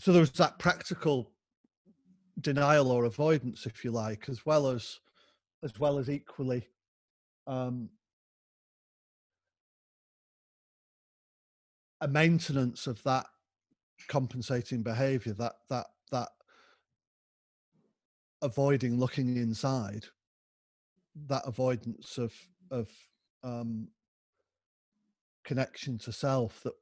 [0.00, 1.30] so there was that practical
[2.40, 5.00] denial or avoidance, if you like, as well as
[5.62, 6.66] as well as equally
[7.46, 7.88] um,
[12.00, 13.26] a maintenance of that
[14.06, 16.28] compensating behavior that that that
[18.42, 20.04] avoiding looking inside
[21.26, 22.32] that avoidance of
[22.70, 22.88] of
[23.42, 23.88] um
[25.44, 26.74] connection to self that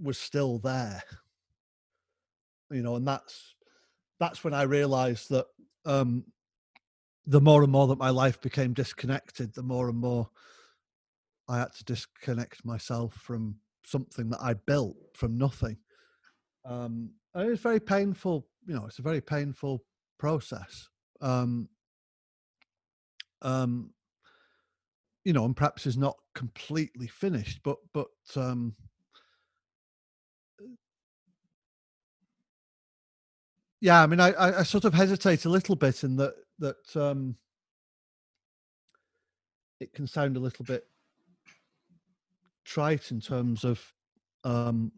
[0.00, 1.02] was still there.
[2.70, 3.54] You know and that's
[4.18, 5.46] that's when i realized that
[5.84, 6.24] um
[7.26, 10.28] the more and more that my life became disconnected the more and more
[11.48, 15.76] i had to disconnect myself from something that i built from nothing.
[16.64, 19.82] Um and it's very painful you know it's a very painful
[20.18, 20.88] process.
[21.20, 21.68] Um
[23.42, 23.92] um
[25.24, 28.06] you know and perhaps is not completely finished but but
[28.36, 28.74] um
[33.80, 37.34] yeah i mean I i sort of hesitate a little bit in that that um
[39.80, 40.86] it can sound a little bit
[42.64, 43.92] trite in terms of
[44.44, 44.92] um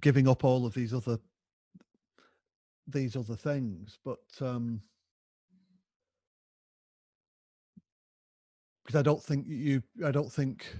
[0.00, 1.18] giving up all of these other
[2.86, 4.82] these other things but um
[8.84, 10.76] because i don't think you i don't think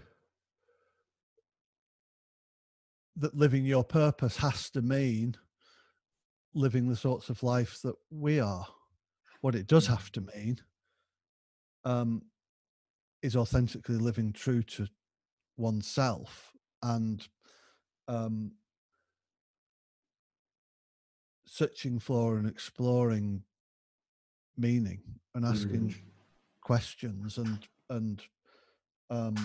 [3.16, 5.34] that living your purpose has to mean
[6.56, 8.66] living the sorts of life that we are
[9.42, 10.58] what it does have to mean
[11.84, 12.22] um
[13.22, 14.86] is authentically living true to
[15.58, 16.52] oneself
[16.82, 17.28] and
[18.08, 18.52] um
[21.46, 23.42] searching for and exploring
[24.56, 25.00] meaning
[25.34, 25.94] and asking Mm.
[26.62, 28.22] questions and and
[29.10, 29.36] um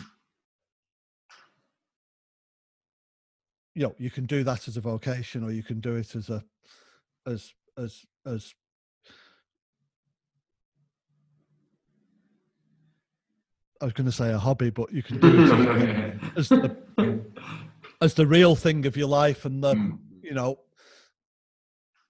[3.76, 6.30] you know you can do that as a vocation or you can do it as
[6.30, 6.44] a
[7.26, 8.54] as as as
[13.82, 16.78] I was going to say a hobby, but you can do it as, the
[18.00, 20.00] as the real thing of your life and the Mm.
[20.22, 20.60] you know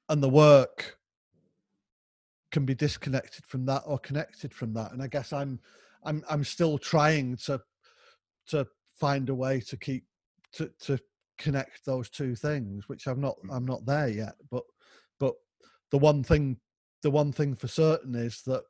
[0.09, 0.97] and the work
[2.51, 5.59] can be disconnected from that or connected from that and i guess i'm
[6.03, 7.61] i'm i'm still trying to
[8.47, 8.67] to
[8.99, 10.03] find a way to keep
[10.51, 10.99] to to
[11.37, 14.63] connect those two things which i'm not i'm not there yet but
[15.91, 16.57] the one thing
[17.03, 18.63] the one thing for certain is that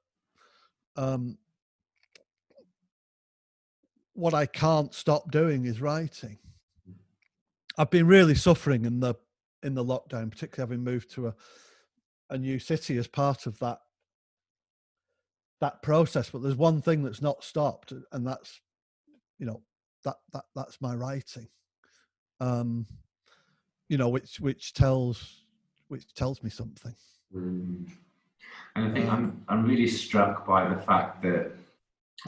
[0.96, 1.38] um
[4.14, 6.38] what i can't stop doing is writing.
[7.78, 9.16] I've been really suffering in the
[9.64, 11.36] in the lockdown particularly having moved to a
[12.30, 13.80] a new city as part of that
[15.60, 18.60] that process but there's one thing that's not stopped and that's
[19.40, 19.62] you know
[20.04, 21.48] that that that's my writing.
[22.40, 22.88] Um
[23.90, 25.41] you know which which tells
[25.92, 26.96] which tells me something
[27.36, 27.86] mm.
[28.76, 31.52] and i think i'm i'm really struck by the fact that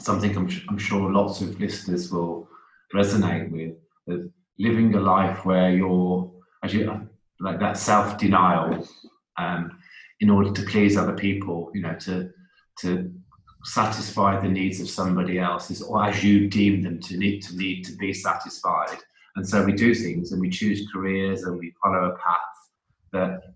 [0.00, 2.48] something i'm, I'm sure lots of listeners will
[2.94, 3.74] resonate with
[4.06, 6.30] that living a life where you're
[6.62, 7.08] as you
[7.40, 8.86] like that self-denial
[9.36, 9.78] um,
[10.20, 12.30] in order to please other people, you know, to
[12.80, 13.12] to
[13.64, 17.84] satisfy the needs of somebody else, or as you deem them to need to need
[17.84, 18.98] to be satisfied.
[19.36, 22.54] And so we do things and we choose careers and we follow a path
[23.14, 23.54] that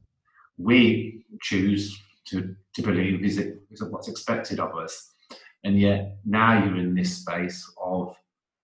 [0.57, 5.13] we choose to, to believe is, it, is what's expected of us.
[5.65, 8.17] And yet now you're in this space of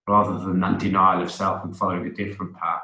[0.09, 2.83] rather than that denial of self and following a different path,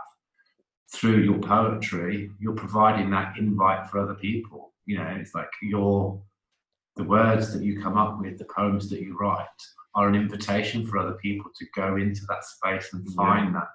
[0.93, 6.21] through your poetry, you're providing that invite for other people you know it's like your
[6.97, 9.47] the words that you come up with the poems that you write
[9.95, 13.61] are an invitation for other people to go into that space and find yeah.
[13.61, 13.69] that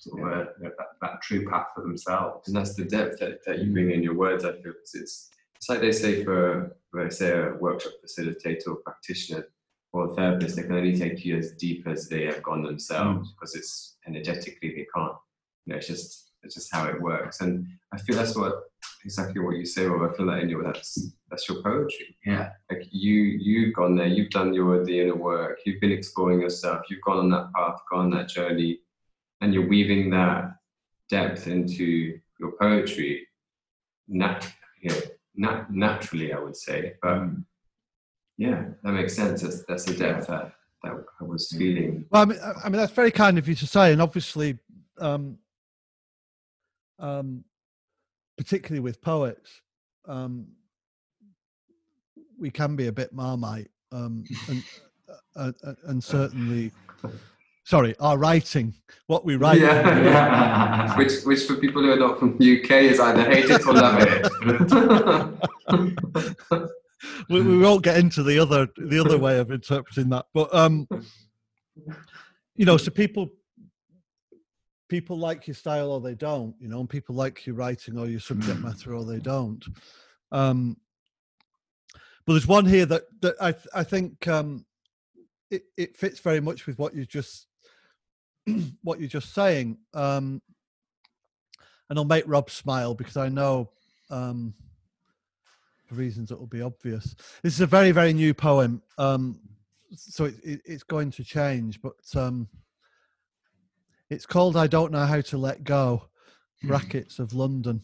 [0.00, 3.58] sort of a, that, that, true path for themselves and that's the depth that, that
[3.58, 5.30] you bring in your words i feel it's it's
[5.68, 9.46] like they say for let's say a workshop facilitator or practitioner
[9.92, 13.32] or therapist they can only take you as deep as they have gone themselves mm.
[13.34, 15.14] because it's energetically they can't
[15.66, 17.40] you know it's just it's just how it works.
[17.40, 18.54] And I feel that's what
[19.04, 20.10] exactly what you say, Rob.
[20.10, 22.16] I feel that in your that's that's your poetry.
[22.24, 22.50] Yeah.
[22.70, 26.82] Like you you've gone there, you've done your the inner work, you've been exploring yourself,
[26.88, 28.80] you've gone on that path, gone on that journey,
[29.40, 30.56] and you're weaving that
[31.08, 33.26] depth into your poetry
[34.08, 34.46] nat
[34.82, 35.00] you know,
[35.36, 36.94] nat- naturally I would say.
[37.02, 37.44] But mm.
[38.38, 39.42] yeah, that makes sense.
[39.42, 42.06] That's that's the depth that that I was feeling.
[42.10, 44.58] Well, I mean, I mean that's very kind of you to say, and obviously,
[44.98, 45.38] um,
[46.98, 47.44] um,
[48.36, 49.60] particularly with poets,
[50.06, 50.46] um,
[52.38, 54.64] we can be a bit marmite, um, and,
[55.36, 56.72] uh, uh, and certainly,
[57.70, 58.74] sorry, our writing,
[59.06, 60.98] what we write, yeah, yeah.
[60.98, 63.74] which which for people who are not from the UK is either hate it or
[63.74, 64.28] love it.
[67.30, 70.88] we, we won't get into the other the other way of interpreting that, but um,
[72.56, 73.28] you know, so people
[74.88, 78.08] people like your style or they don't, you know, and people like your writing or
[78.08, 78.64] your subject mm.
[78.64, 79.64] matter or they don't.
[80.32, 80.76] Um,
[82.26, 84.66] but there's one here that that I I think um,
[85.52, 87.46] it it fits very much with what you just
[88.82, 90.40] what you're just saying, um,
[91.88, 93.70] and I'll make Rob smile because I know
[94.10, 94.54] um,
[95.86, 97.14] for reasons that will be obvious.
[97.42, 99.40] This is a very very new poem, um,
[99.94, 101.94] so it, it, it's going to change, but.
[102.14, 102.48] Um,
[104.10, 106.08] it's called I Don't Know How to Let Go,
[106.64, 107.82] brackets of London.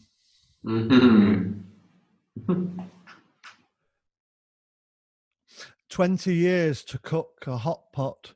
[0.65, 1.53] Mm-hmm.
[5.89, 8.33] 20 years to cook a hot pot.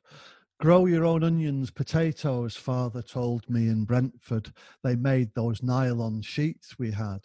[0.62, 4.52] Grow your own onions, potatoes, father told me in Brentford.
[4.84, 7.18] They made those nylon sheets we had.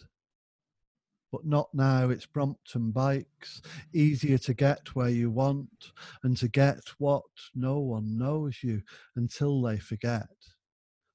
[1.32, 3.62] But not now, it's Brompton bikes,
[3.94, 5.92] easier to get where you want,
[6.24, 8.82] and to get what no one knows you
[9.16, 10.30] until they forget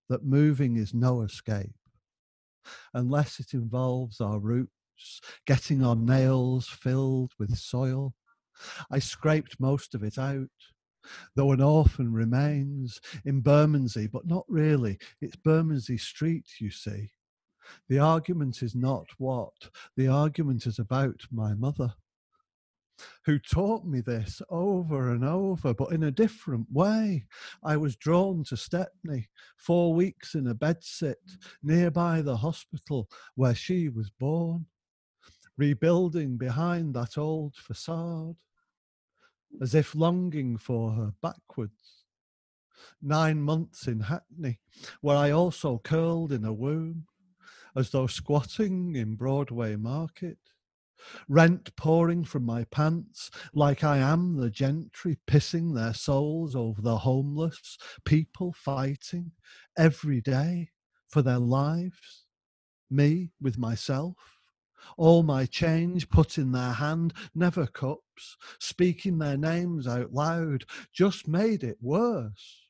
[0.08, 1.74] that moving is no escape
[2.94, 8.14] unless it involves our roots, getting our nails filled with soil.
[8.92, 10.46] I scraped most of it out,
[11.34, 14.98] though an orphan remains in Bermondsey, but not really.
[15.20, 17.11] It's Bermondsey Street, you see.
[17.88, 21.94] The argument is not what, the argument is about my mother
[23.24, 27.26] who taught me this over and over, but in a different way.
[27.62, 31.14] I was drawn to Stepney, four weeks in a bedsit
[31.62, 34.66] nearby the hospital where she was born,
[35.57, 38.36] rebuilding behind that old facade,
[39.61, 42.05] as if longing for her backwards.
[43.00, 44.61] Nine months in Hackney,
[45.00, 47.07] where I also curled in a womb,
[47.76, 50.38] as though squatting in Broadway Market.
[51.28, 56.98] Rent pouring from my pants, like I am the gentry pissing their souls over the
[56.98, 59.32] homeless, people fighting
[59.76, 60.70] every day
[61.09, 62.26] for their lives,
[62.88, 64.16] me with myself,
[64.96, 71.28] All my change put in their hand, never cups, speaking their names out loud, just
[71.28, 72.62] made it worse.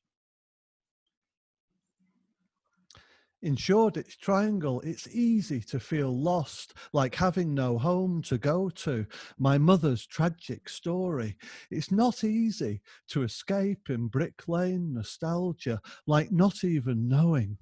[3.42, 9.04] In Shoreditch Triangle, it's easy to feel lost, like having no home to go to.
[9.36, 11.36] My mother's tragic story.
[11.68, 17.58] It's not easy to escape in Brick Lane nostalgia, like not even knowing.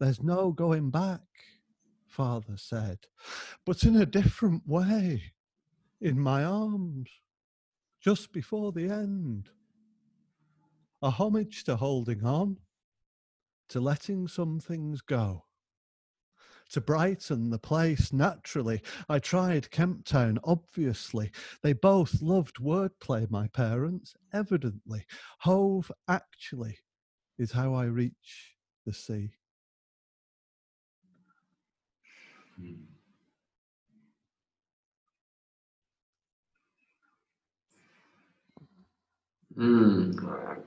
[0.00, 1.20] There's no going back,
[2.12, 2.98] father said,
[3.64, 5.32] but in a different way,
[6.00, 7.08] in my arms,
[8.00, 9.48] just before the end.
[11.00, 12.58] A homage to holding on
[13.70, 15.44] to letting some things go.
[16.72, 21.30] To brighten the place naturally, I tried Kemptown, obviously.
[21.62, 25.06] They both loved wordplay, my parents, evidently.
[25.40, 26.78] Hove, actually,
[27.38, 29.32] is how I reach the sea.
[39.56, 40.58] Mm.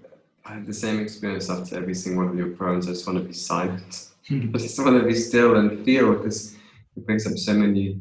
[0.46, 2.88] I have the same experience after every single one of your poems.
[2.88, 4.10] I just want to be silent.
[4.30, 6.56] I just want to be still and feel because
[6.96, 8.00] it brings up so many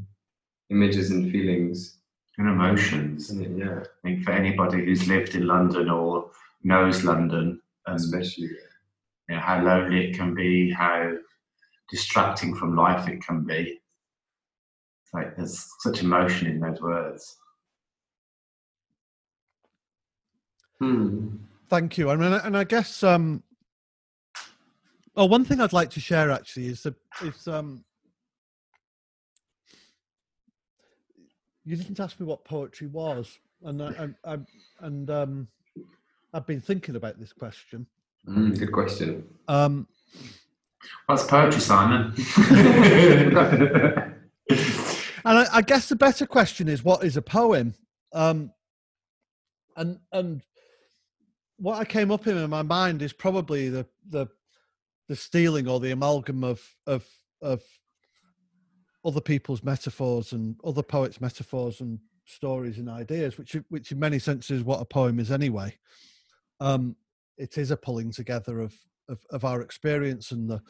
[0.71, 1.99] images and feelings
[2.39, 3.31] and emotions.
[3.31, 6.31] And yeah, I mean, for anybody who's lived in London or
[6.63, 8.51] knows London, um, especially.
[9.29, 11.15] You know, how lonely it can be, how
[11.91, 13.81] distracting from life it can be.
[15.15, 17.37] It's like there's such emotion in those words.
[20.81, 21.37] Hmm.
[21.69, 22.11] Thank you.
[22.11, 23.43] I mean, and I guess um,
[25.17, 27.85] oh, one thing I'd like to share actually is that is um,
[31.65, 34.39] you didn't ask me what poetry was, and I, I, I
[34.81, 35.49] and um,
[36.33, 37.87] I've been thinking about this question.
[38.29, 39.29] Mm, good question.
[39.47, 39.87] Um,
[41.07, 42.13] What's poetry, Simon?
[45.25, 47.75] and I, I, guess the better question is, what is a poem?
[48.13, 48.53] Um,
[49.77, 50.43] and and
[51.57, 54.27] what I came up in in my mind is probably the the
[55.09, 57.07] the stealing or the amalgam of of
[57.43, 57.63] of
[59.05, 64.19] other people's metaphors and other poets' metaphors and stories and ideas, which which in many
[64.19, 65.77] senses what a poem is anyway.
[66.61, 66.97] Um,
[67.37, 68.75] it is a pulling together of,
[69.09, 70.63] of of, our experience and the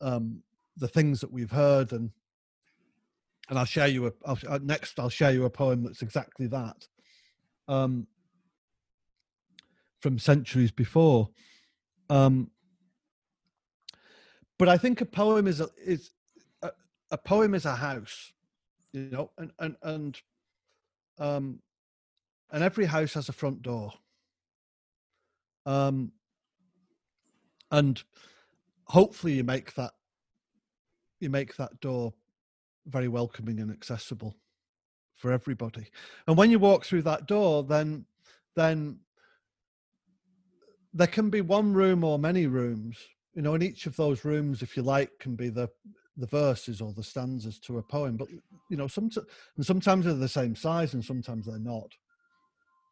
[0.00, 0.42] um,
[0.76, 2.10] the things that we've heard and
[3.48, 6.46] and I'll share you a I'll, uh, next I'll share you a poem that's exactly
[6.48, 6.86] that.
[7.66, 8.06] Um,
[10.00, 11.28] from centuries before.
[12.08, 12.50] Um,
[14.58, 16.10] but I think a poem is a, is
[16.62, 16.70] a,
[17.10, 18.32] a poem is a house,
[18.92, 20.20] you know, and and and
[21.18, 21.60] um,
[22.50, 23.92] and every house has a front door.
[25.66, 26.12] Um,
[27.70, 28.02] and
[28.84, 29.92] hopefully you make that
[31.20, 32.14] you make that door
[32.88, 34.36] very welcoming and accessible
[35.16, 35.86] for everybody.
[36.26, 38.04] And when you walk through that door, then
[38.56, 38.98] then
[40.94, 42.98] there can be one room or many rooms
[43.38, 45.68] you know in each of those rooms if you like can be the
[46.16, 48.28] the verses or the stanzas to a poem but
[48.68, 49.08] you know some
[49.56, 51.92] and sometimes they're the same size and sometimes they're not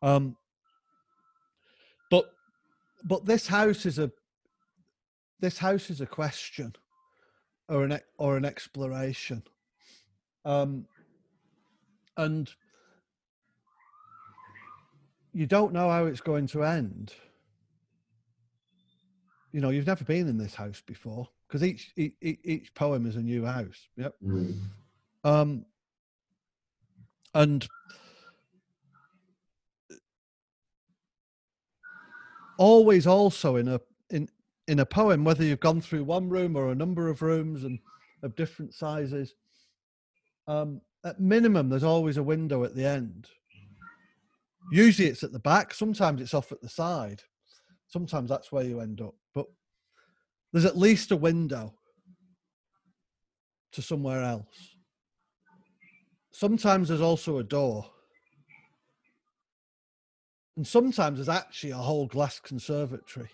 [0.03, 0.37] um
[2.13, 2.31] but
[3.05, 4.09] but this house is a
[5.41, 6.73] this house is a question
[7.69, 9.43] or an or an exploration
[10.47, 10.87] um
[12.17, 12.51] and
[15.35, 17.13] you don't know how it's going to end.
[19.53, 23.17] You know you've never been in this house before because each, each, each poem is
[23.17, 23.89] a new house.
[23.97, 24.15] Yep.
[24.25, 24.59] Mm.
[25.25, 25.67] um
[27.35, 27.69] and
[32.57, 33.81] always also in a
[34.11, 34.29] in
[34.69, 37.79] in a poem whether you've gone through one room or a number of rooms and
[38.23, 39.35] of different sizes
[40.49, 43.29] um at minimum there's always a window at the end
[44.73, 47.23] usually it's at the back sometimes it's off at the side
[47.89, 49.47] sometimes that's where you end up But
[50.53, 51.75] there's at least a window
[53.73, 54.77] to somewhere else.
[56.33, 57.85] Sometimes there's also a door.
[60.57, 63.29] And sometimes there's actually a whole glass conservatory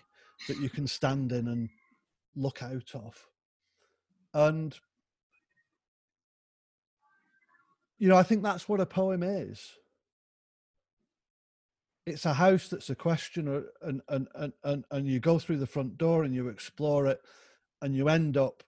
[0.49, 1.69] that you can stand in and
[2.35, 3.15] look out of.
[4.33, 4.77] And,
[7.99, 9.73] you know, I think that's what a poem is
[12.05, 15.67] it's a house that's a question and, and and and and you go through the
[15.67, 17.21] front door and you explore it
[17.81, 18.63] and you end up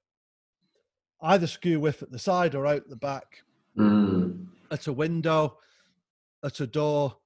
[1.21, 3.43] either skew with at the side or out the back
[3.77, 4.45] mm.
[4.71, 5.57] at a window
[6.43, 7.17] at a door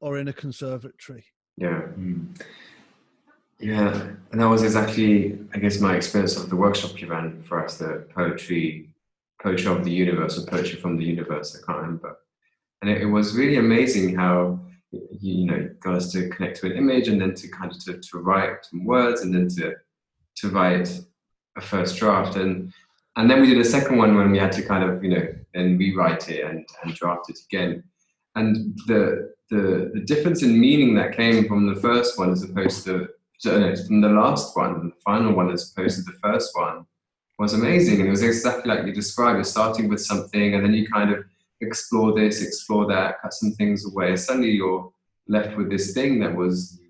[0.00, 1.24] or in a conservatory
[1.56, 2.26] yeah mm.
[3.60, 7.64] yeah and that was exactly i guess my experience of the workshop you ran for
[7.64, 8.88] us the poetry
[9.42, 11.56] poetry of the universe or poetry from the universe.
[11.56, 12.16] I can't remember.
[12.82, 14.60] And it, it was really amazing how
[14.92, 17.98] you know got us to connect to an image and then to kind of to,
[17.98, 19.74] to write some words and then to
[20.36, 21.00] to write
[21.56, 22.72] a first draft and
[23.16, 25.28] and then we did a second one when we had to kind of you know
[25.54, 27.82] then rewrite it and, and draft it again
[28.34, 32.84] and the the the difference in meaning that came from the first one as opposed
[32.84, 33.08] to
[33.44, 36.84] no, from the last one the final one as opposed to the first one
[37.40, 40.74] was amazing and it was exactly like you described it starting with something and then
[40.74, 41.24] you kind of
[41.60, 44.92] explore this explore that cut some things away suddenly you're
[45.26, 46.80] left with this thing that was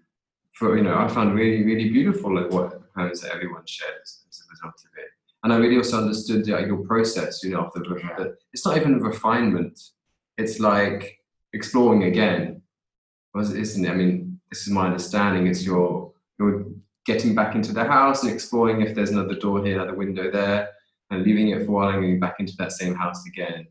[0.52, 3.94] for you know i found really really beautiful at what the poems that everyone shared
[4.02, 5.10] as, as a result of it
[5.42, 7.42] and I really also understood uh, your process.
[7.42, 9.80] You know, the, the, it's not even refinement;
[10.36, 11.18] it's like
[11.52, 12.62] exploring again,
[13.34, 13.90] Was isn't it?
[13.90, 15.46] I mean, this is my understanding.
[15.46, 16.66] It's your you're
[17.06, 20.68] getting back into the house and exploring if there's another door here, another window there,
[21.10, 23.66] and leaving it for a while and going back into that same house again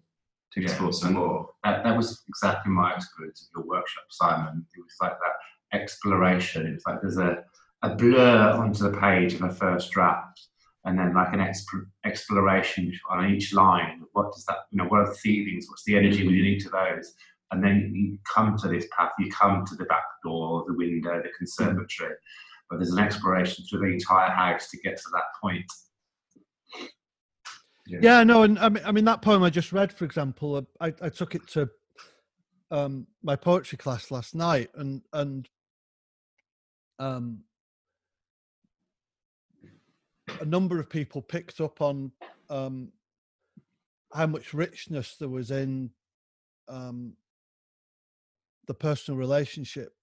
[0.51, 1.49] to explore some more.
[1.63, 4.65] That, that was exactly my experience of your workshop, Simon.
[4.75, 6.65] It was like that exploration.
[6.67, 7.43] It's like there's a,
[7.83, 10.47] a blur onto the page of a first draft
[10.85, 14.01] and then like an exp- exploration on each line.
[14.13, 15.67] What does that, you know, what are the feelings?
[15.69, 17.13] What's the energy within each of those?
[17.51, 21.21] And then you come to this path, you come to the back door, the window,
[21.21, 22.15] the conservatory.
[22.69, 25.65] But there's an exploration through the entire house to get to that point.
[27.87, 30.55] Yeah, yeah no, and I mean, I mean that poem I just read, for example,
[30.55, 31.69] uh, I, I took it to
[32.69, 35.49] um, my poetry class last night, and and
[36.99, 37.39] um,
[40.39, 42.11] a number of people picked up on
[42.49, 42.91] um,
[44.13, 45.91] how much richness there was in
[46.67, 47.13] um,
[48.67, 49.93] the personal relationship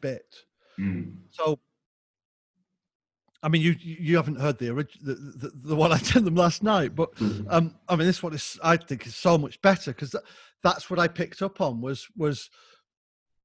[0.00, 0.34] bit.
[0.78, 1.16] Mm.
[1.30, 1.58] So,
[3.42, 6.34] I mean, you you haven't heard the original the, the, the, one I sent them
[6.34, 7.46] last night, but mm.
[7.48, 10.22] um, I mean, this one is I think is so much better because that,
[10.62, 12.50] that's what I picked up on was was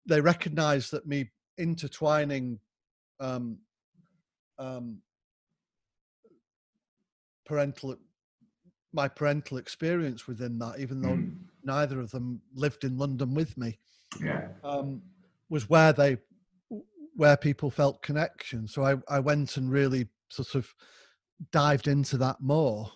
[0.06, 2.60] they recognised that me intertwining
[3.22, 3.60] um,
[4.60, 4.98] um,
[7.46, 7.96] parental
[8.92, 11.36] my parental experience within that, even though mm.
[11.64, 13.80] neither of them lived in London with me,
[14.22, 15.02] yeah, um,
[15.50, 16.18] was where they
[17.16, 18.68] where people felt connection.
[18.68, 20.74] So I I went and really sort of
[21.52, 22.92] dived into that more,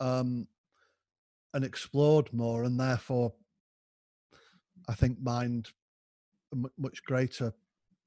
[0.00, 0.46] um,
[1.54, 3.32] and explored more, and therefore
[4.88, 5.68] I think mined
[6.52, 7.52] a much greater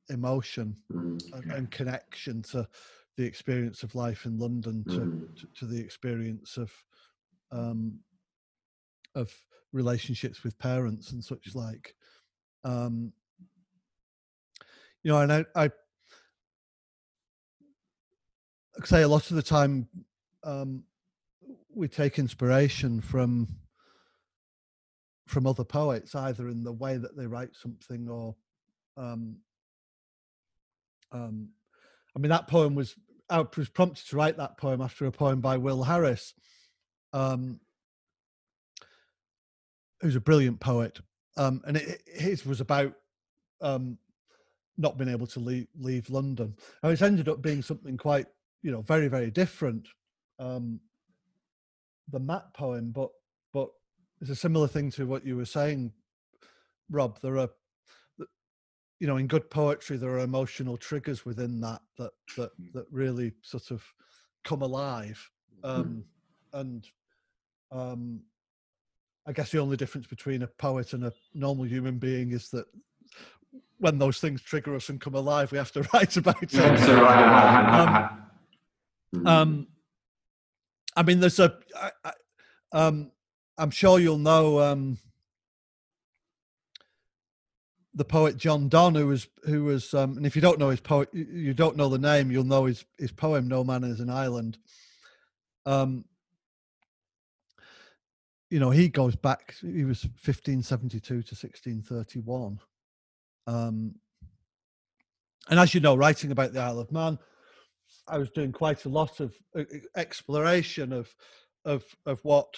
[0.09, 1.33] emotion mm.
[1.33, 2.67] and, and connection to
[3.17, 5.39] the experience of life in London to, mm.
[5.39, 6.71] to, to, the experience of
[7.51, 7.99] um,
[9.15, 9.31] of
[9.73, 11.95] relationships with parents and such like.
[12.63, 13.13] Um,
[15.03, 15.69] you know, and I, I
[18.85, 19.87] say a lot of the time
[20.43, 20.83] um,
[21.73, 23.47] we take inspiration from
[25.27, 28.35] from other poets, either in the way that they write something or
[28.97, 29.37] um,
[31.11, 31.49] um,
[32.15, 32.95] I mean, that poem was
[33.29, 36.33] I was prompted to write that poem after a poem by Will Harris,
[37.13, 37.59] um,
[40.01, 40.99] who's a brilliant poet,
[41.37, 42.93] um, and it, his was about
[43.61, 43.97] um,
[44.81, 46.55] not being able to leave, leave London.
[46.81, 48.25] And it's ended up being something quite,
[48.63, 49.87] you know, very very different
[50.39, 50.79] um,
[52.09, 53.09] than that poem, but
[53.53, 53.69] but
[54.19, 55.91] it's a similar thing to what you were saying,
[56.89, 57.19] Rob.
[57.21, 57.49] There are
[59.01, 62.71] you know in good poetry there are emotional triggers within that that that mm.
[62.73, 63.83] that really sort of
[64.45, 65.29] come alive
[65.63, 65.81] mm-hmm.
[65.81, 66.03] um
[66.53, 66.87] and
[67.71, 68.21] um
[69.27, 72.65] i guess the only difference between a poet and a normal human being is that
[73.81, 78.23] when those things trigger us and come alive we have to write about it um,
[79.15, 79.27] mm.
[79.27, 79.67] um
[80.95, 82.11] i mean there's a I, I,
[82.71, 83.11] um
[83.57, 84.97] i'm sure you'll know um
[87.93, 90.79] the poet John Donne, who was who was, um, and if you don't know his
[90.79, 94.09] poet, you don't know the name, you'll know his his poem "No Man Is an
[94.09, 94.57] Island."
[95.65, 96.05] Um,
[98.49, 99.55] you know, he goes back.
[99.61, 102.59] He was 1572 to 1631.
[103.47, 103.95] Um,
[105.49, 107.17] and as you know, writing about the Isle of Man,
[108.07, 109.35] I was doing quite a lot of
[109.95, 111.13] exploration of
[111.65, 112.53] of of what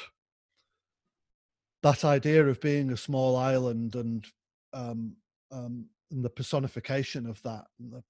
[1.82, 4.26] that idea of being a small island and
[4.74, 5.16] um,
[5.52, 8.04] um, and the personification of that and the,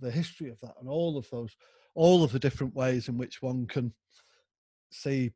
[0.00, 1.56] the history of that and all of those
[1.94, 3.92] all of the different ways in which one can
[4.90, 5.32] see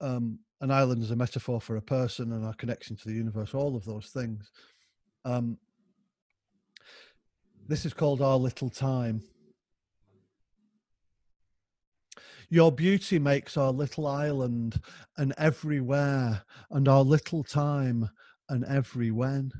[0.00, 3.54] um, an island as a metaphor for a person and our connection to the universe
[3.54, 4.50] all of those things.
[5.24, 5.58] Um,
[7.68, 9.22] this is called our little time
[12.52, 14.78] Your beauty makes our little island
[15.16, 18.10] and everywhere, and our little time
[18.46, 19.52] and every when.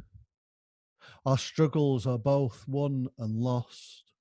[1.25, 4.13] Our struggles are both won and lost.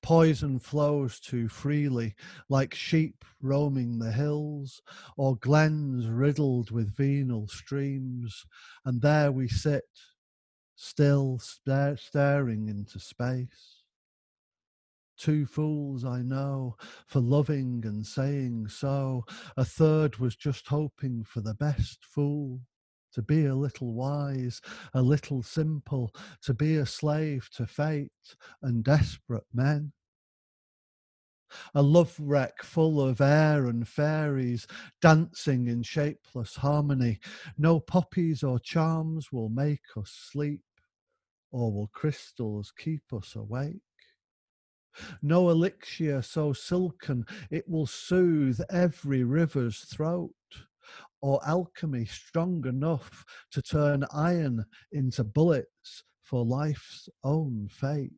[0.00, 2.14] Poison flows too freely,
[2.48, 4.80] like sheep roaming the hills,
[5.18, 8.46] or glens riddled with venal streams,
[8.86, 9.84] and there we sit,
[10.82, 13.82] still staring into space.
[15.18, 16.76] Two fools I know
[17.06, 19.24] for loving and saying so,
[19.58, 22.60] a third was just hoping for the best fool
[23.12, 24.62] to be a little wise,
[24.94, 29.92] a little simple, to be a slave to fate and desperate men.
[31.74, 34.66] A love wreck full of air and fairies
[35.02, 37.18] dancing in shapeless harmony.
[37.58, 40.62] No poppies or charms will make us sleep,
[41.50, 43.80] or will crystals keep us awake.
[45.22, 50.32] No elixir so silken it will soothe every river's throat
[51.22, 58.12] or alchemy strong enough to turn iron into bullets for life's own fate.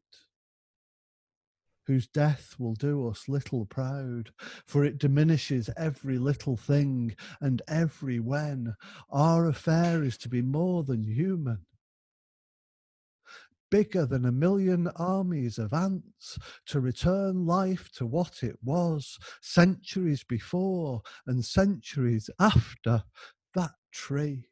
[1.86, 4.30] Whose death will do us little proud,
[4.66, 8.74] for it diminishes every little thing and every when.
[9.10, 11.66] Our affair is to be more than human,
[13.72, 20.22] bigger than a million armies of ants, to return life to what it was centuries
[20.22, 23.02] before and centuries after
[23.54, 24.44] that tree,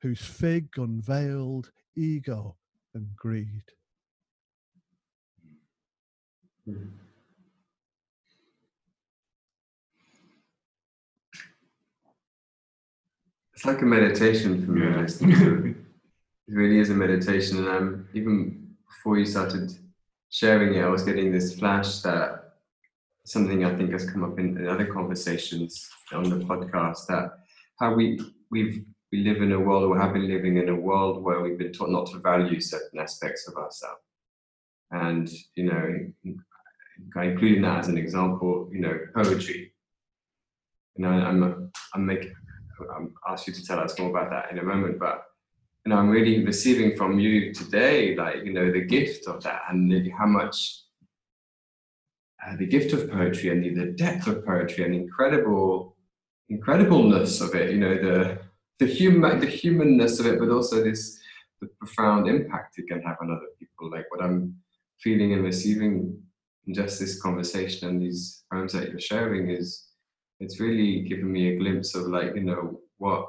[0.00, 2.56] whose fig unveiled ego
[2.94, 3.64] and greed.
[13.54, 15.85] It's like a meditation for me listening to it.
[16.48, 17.58] It really is a meditation.
[17.58, 19.72] And um, even before you started
[20.30, 22.54] sharing it, I was getting this flash that
[23.24, 27.38] something I think has come up in, in other conversations on the podcast that
[27.80, 28.20] how we
[28.50, 31.58] we've we live in a world or have been living in a world where we've
[31.58, 34.00] been taught not to value certain aspects of ourselves.
[34.90, 36.12] And you know,
[37.22, 39.72] including that as an example, you know, poetry.
[40.96, 42.34] You know, I'm I'm making
[42.94, 45.24] I'm ask you to tell us more about that in a moment, but
[45.88, 50.10] know, I'm really receiving from you today, like, you know, the gift of that and
[50.18, 50.82] how much
[52.46, 55.96] uh, the gift of poetry and the, the depth of poetry and incredible,
[56.50, 58.38] incredibleness of it, you know, the,
[58.78, 61.20] the human, the humanness of it, but also this,
[61.60, 63.90] the profound impact it can have on other people.
[63.90, 64.56] Like what I'm
[65.00, 66.20] feeling and receiving
[66.66, 69.84] in just this conversation and these poems that you're sharing is,
[70.38, 73.26] it's really given me a glimpse of like, you know, what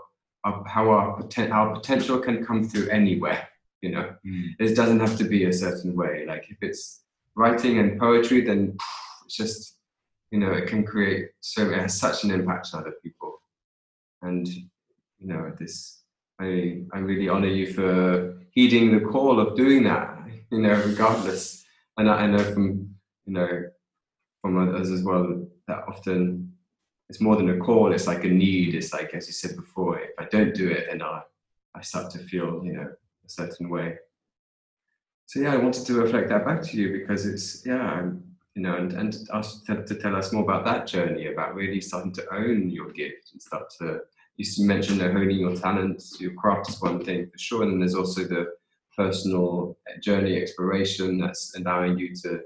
[0.65, 3.47] how our, poten- our potential can come through anywhere.
[3.81, 4.55] You know, mm.
[4.59, 6.25] it doesn't have to be a certain way.
[6.27, 7.03] Like if it's
[7.35, 8.75] writing and poetry, then
[9.25, 9.75] it's just
[10.31, 13.39] you know it can create so it has such an impact on other people.
[14.21, 16.01] And you know this,
[16.39, 20.13] I I really honor you for heeding the call of doing that.
[20.49, 21.65] You know, regardless.
[21.97, 22.95] And I, I know from
[23.25, 23.63] you know
[24.41, 26.46] from others as well that often
[27.09, 29.99] it's more than a call it's like a need it's like as you said before
[29.99, 31.21] if i don't do it then i
[31.75, 32.89] i start to feel you know
[33.25, 33.97] a certain way.
[35.25, 38.23] So yeah i wanted to reflect that back to you because it's yeah I'm,
[38.55, 41.81] you know and and ask to, to tell us more about that journey about really
[41.81, 44.01] starting to own your gift and start to
[44.37, 47.79] you mentioned that honing your talents your craft is one thing for sure and then
[47.79, 48.53] there's also the
[48.95, 52.41] personal eh, journey exploration that's allowing you to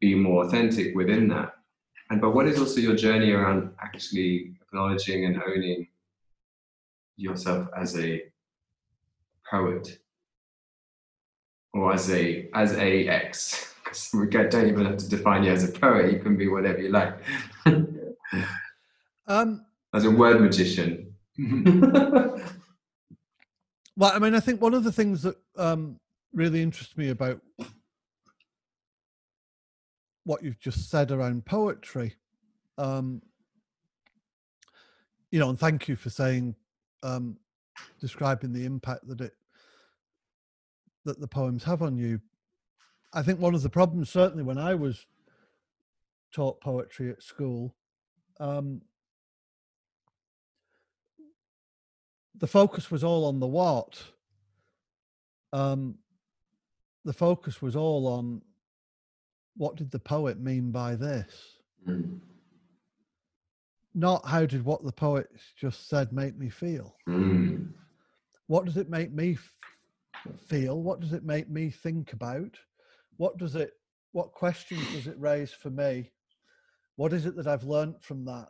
[0.00, 1.52] be more authentic within that
[2.10, 5.86] and but what is also your journey around actually acknowledging and owning
[7.16, 8.24] yourself as a
[9.48, 9.98] poet
[11.72, 13.74] or as a as a X?
[13.84, 16.12] Because we don't even have to define you as a poet.
[16.12, 17.14] You can be whatever you like.
[19.26, 21.14] um, as a word magician.
[21.38, 22.42] well,
[24.12, 25.98] I mean, I think one of the things that um,
[26.32, 27.40] really interests me about
[30.30, 32.14] what you've just said around poetry.
[32.78, 33.20] Um,
[35.32, 36.54] you know, and thank you for saying,
[37.02, 37.36] um,
[38.00, 39.32] describing the impact that it
[41.04, 42.20] that the poems have on you.
[43.12, 45.04] I think one of the problems, certainly when I was
[46.32, 47.74] taught poetry at school,
[48.38, 48.82] um,
[52.36, 54.00] the focus was all on the what.
[55.52, 55.96] Um,
[57.04, 58.42] the focus was all on
[59.56, 61.58] what did the poet mean by this?
[61.86, 62.18] Mm.
[63.94, 66.96] Not how did what the poet just said make me feel?
[67.08, 67.72] Mm.
[68.46, 69.54] What does it make me f-
[70.48, 70.82] feel?
[70.82, 72.56] What does it make me think about?
[73.16, 73.72] What does it,
[74.12, 76.10] what questions does it raise for me
[76.96, 78.48] What is it that I've learnt from that?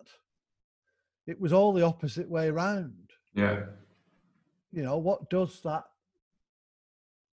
[1.26, 3.10] It was all the opposite way around.
[3.34, 3.64] Yeah.
[4.72, 5.84] You know, what does that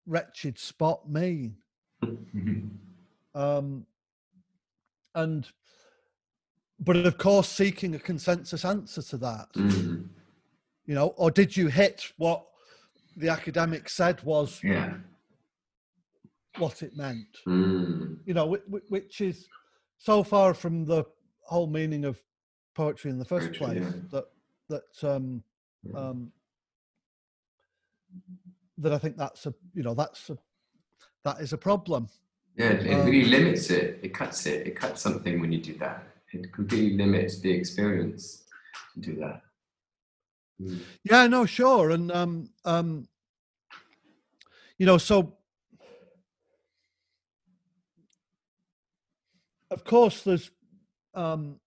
[0.06, 1.58] wretched spot mean?
[3.38, 3.86] um,
[5.16, 5.48] and
[6.80, 10.10] but of course seeking a consensus answer to that Mm.
[10.86, 12.46] you know or did you hit what
[13.16, 14.94] the academic said was yeah.
[16.58, 18.18] what it meant Mm.
[18.26, 19.48] you know whi- whi- which is
[19.98, 21.04] so far from the
[21.52, 22.22] whole meaning of
[22.76, 23.92] poetry in the first place yeah.
[24.12, 24.26] that
[24.70, 25.44] that um
[25.96, 26.32] um
[28.78, 30.38] that i think that's a you know that's a
[31.24, 32.08] that is a problem
[32.58, 34.00] Yeah, it Um, really limits it.
[34.02, 34.66] It cuts it.
[34.66, 36.04] It cuts something when you do that.
[36.34, 38.46] It completely limits the experience
[38.96, 39.44] to do that.
[40.60, 40.82] Mm.
[41.04, 43.08] Yeah, no, sure, and um, um,
[44.80, 45.38] you know, so
[49.70, 50.50] of course, there's
[51.14, 51.60] um,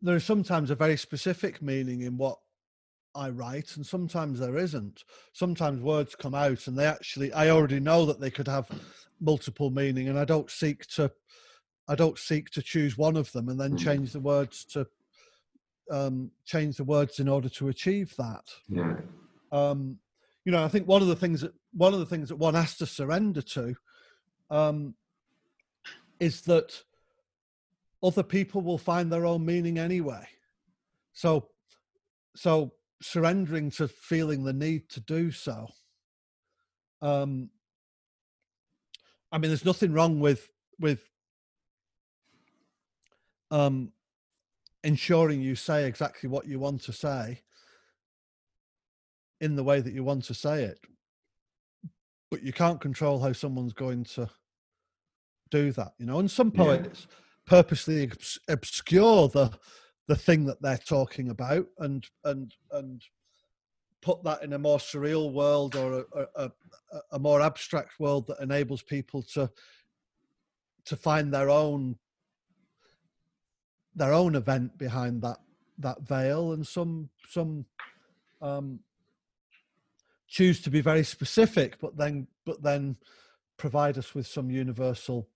[0.00, 2.38] there is sometimes a very specific meaning in what
[3.16, 5.04] I write, and sometimes there isn't.
[5.32, 8.70] Sometimes words come out, and they actually, I already know that they could have
[9.20, 11.10] multiple meaning, and I don't seek to
[11.88, 13.78] I don't seek to choose one of them and then Mm.
[13.78, 14.88] change the words to
[15.90, 18.44] um, change the words in order to achieve that.
[18.68, 18.96] Yeah.
[19.52, 20.00] Um,
[20.44, 22.54] you know, I think one of the things that one of the things that one
[22.54, 23.76] has to surrender to
[24.50, 24.94] um,
[26.18, 26.82] is that
[28.02, 30.26] other people will find their own meaning anyway.
[31.12, 31.48] So,
[32.34, 32.72] so
[33.02, 35.68] surrendering to feeling the need to do so.
[37.02, 37.50] Um,
[39.30, 41.08] I mean, there's nothing wrong with with
[43.50, 43.92] um,
[44.84, 47.40] ensuring you say exactly what you want to say
[49.40, 50.78] in the way that you want to say it.
[52.30, 54.28] But you can't control how someone's going to
[55.50, 56.18] do that, you know.
[56.18, 56.64] And some Yeah.
[56.64, 57.06] poets
[57.46, 59.58] purposely obs- obscure the
[60.06, 63.02] the thing that they're talking about and and and
[64.02, 66.50] put that in a more surreal world or a, a,
[67.10, 69.50] a, more abstract world that enables people to
[70.84, 71.96] to find their own
[73.96, 75.38] their own event behind that
[75.78, 76.52] that veil.
[76.52, 77.64] And some some
[78.40, 78.78] um
[80.28, 82.96] choose to be very specific but then but then
[83.56, 85.28] provide us with some universal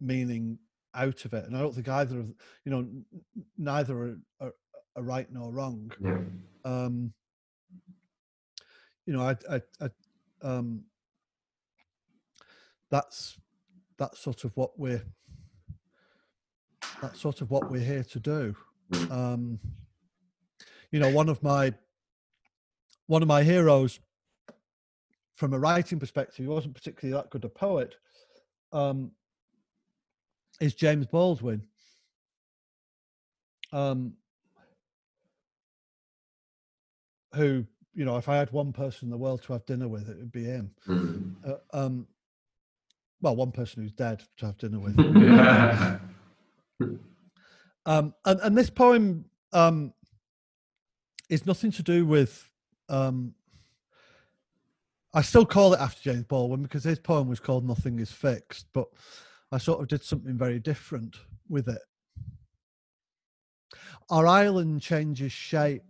[0.00, 0.58] meaning
[0.96, 2.26] out of it and i don't think either of
[2.64, 2.86] you know
[3.58, 4.52] neither are, are,
[4.96, 6.18] are right nor wrong Yeah.
[6.64, 7.12] um
[9.06, 9.88] you know i i, I
[10.42, 10.84] um
[12.90, 13.36] that's
[13.98, 15.04] that's sort of what we're
[17.02, 18.56] that's sort of what we're here to do
[18.92, 19.10] Mm.
[19.10, 19.58] um
[20.92, 21.74] you know one of my
[23.08, 23.98] one of my heroes
[25.34, 27.96] from a writing perspective he wasn't particularly that good a poet
[28.72, 29.10] um
[30.60, 31.62] is james baldwin
[33.72, 34.14] um
[37.34, 40.08] who you know if i had one person in the world to have dinner with
[40.08, 41.34] it would be him Mm.
[41.46, 42.06] uh, um
[43.20, 45.98] well one person who's dead to have dinner with yeah.
[47.86, 49.92] um and, and this poem um
[51.28, 52.50] is nothing to do with
[52.88, 53.34] um
[55.14, 58.66] i still call it after james baldwin because his poem was called nothing is fixed
[58.72, 58.86] but
[59.52, 61.16] i sort of did something very different
[61.48, 61.82] with it.
[64.10, 65.82] Our island changes shape.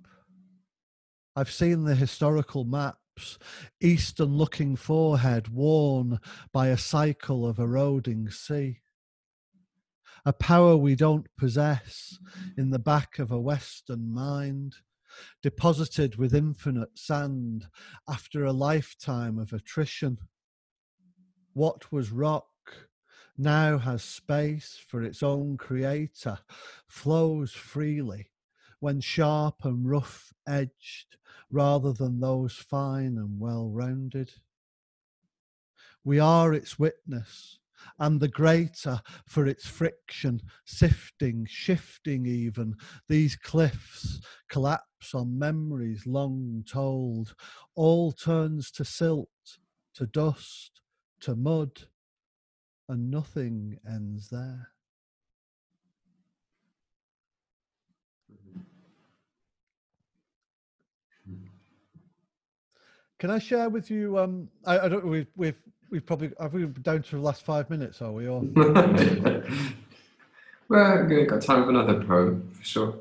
[1.35, 3.39] I've seen the historical maps.
[3.81, 6.21] Eastern looking forehead worn
[6.53, 8.81] by a cycle of eroding sea.
[10.27, 12.19] A power we don't possess
[12.59, 14.77] in the back of a Western mind,
[15.43, 17.67] deposited with infinite sand
[18.09, 20.19] after a lifetime of attrition.
[21.55, 22.47] What was rock
[23.39, 26.39] now has space for its own creator,
[26.89, 28.31] flows freely
[28.81, 31.17] when sharp and rough edged
[31.51, 34.33] rather than those fine and well rounded.
[36.05, 37.59] We are its witness
[37.99, 42.75] and the greater for its friction, sifting, shifting even.
[43.09, 47.35] These cliffs collapse on memories long told.
[47.75, 49.29] All turns to silt,
[49.95, 50.81] to dust,
[51.21, 51.87] to mud,
[52.89, 54.71] and nothing ends there.
[63.19, 64.19] Can I share with you?
[64.19, 65.07] Um, I, I don't.
[65.07, 65.57] We've we've
[65.91, 68.03] we've probably have we down to the last five minutes?
[68.03, 68.29] Are we?
[68.29, 68.41] Or
[70.69, 71.27] well, good.
[71.29, 72.99] Got time for another poem for sure.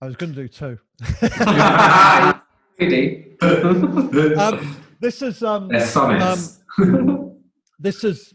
[0.00, 0.78] I was going to do two.
[3.42, 6.60] Um, this is um, sonnets.
[7.78, 8.34] this is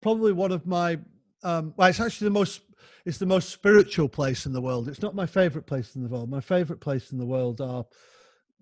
[0.00, 0.98] probably one of my
[1.42, 2.62] um well it's actually the most
[3.04, 4.86] it's the most spiritual place in the world.
[4.86, 6.28] It's not my favorite place in the world.
[6.28, 7.86] My favorite place in the world are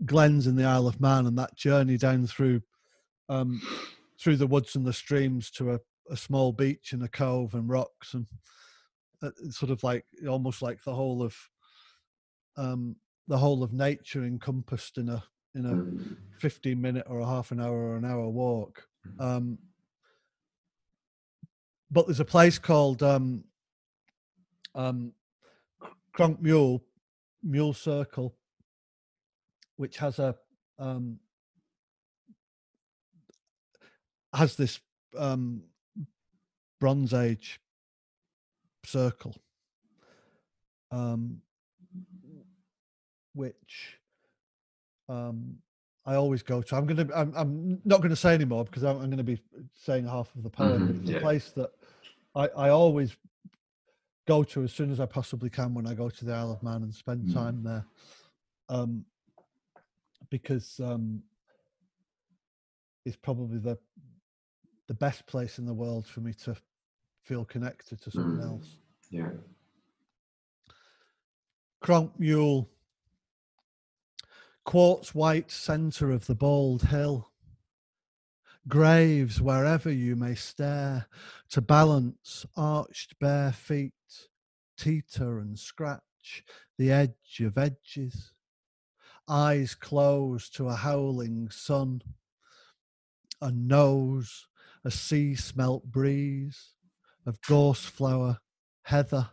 [0.04, 2.60] glens in the isle of man and that journey down through
[3.28, 3.60] um
[4.20, 5.80] through the woods and the streams to a,
[6.10, 8.26] a small beach and a cove and rocks and
[9.22, 11.34] uh, sort of like almost like the whole of
[12.56, 15.24] um the whole of nature encompassed in a
[15.56, 16.16] in a Mm.
[16.38, 18.86] 15 minute or a half an hour or an hour walk.
[19.18, 19.58] Um,
[21.90, 23.44] but there's a place called um,
[24.74, 25.12] um,
[26.12, 26.84] Cronk Mule,
[27.42, 28.36] Mule Circle,
[29.76, 30.36] which has a
[30.78, 31.20] um,
[34.34, 34.80] has this
[35.16, 35.62] um,
[36.80, 37.60] Bronze Age
[38.84, 39.34] circle,
[40.90, 41.40] um,
[43.32, 43.98] which
[45.08, 45.56] um,
[46.04, 46.76] I always go to.
[46.76, 47.08] I'm gonna.
[47.14, 49.40] I'm, I'm not going to say anymore because I'm, I'm going to be
[49.74, 50.82] saying half of the poem.
[50.88, 51.16] Mhm, it's yeah.
[51.16, 51.70] a place that
[52.34, 53.16] I, I always
[54.26, 56.62] go to as soon as I possibly can when I go to the Isle of
[56.62, 57.34] Man and spend Mm.
[57.34, 57.84] time there,
[58.68, 59.04] um,
[60.30, 61.22] because um,
[63.04, 63.78] it's probably the
[64.88, 66.54] the best place in the world for me to
[67.24, 68.44] feel connected to someone Mm.
[68.52, 68.76] else.
[69.10, 69.30] yeah.
[71.80, 72.68] Cronk Mule,
[74.66, 77.30] quartz white centre of the bald hill,
[78.66, 81.06] graves wherever you may stare,
[81.48, 83.92] to balance arched bare feet,
[84.76, 86.42] teeter and scratch
[86.78, 88.32] the edge of edges,
[89.28, 92.02] eyes closed to a howling sun,
[93.40, 94.48] a nose,
[94.84, 96.74] a sea smelt breeze
[97.24, 98.40] of gorse flower,
[98.82, 99.30] heather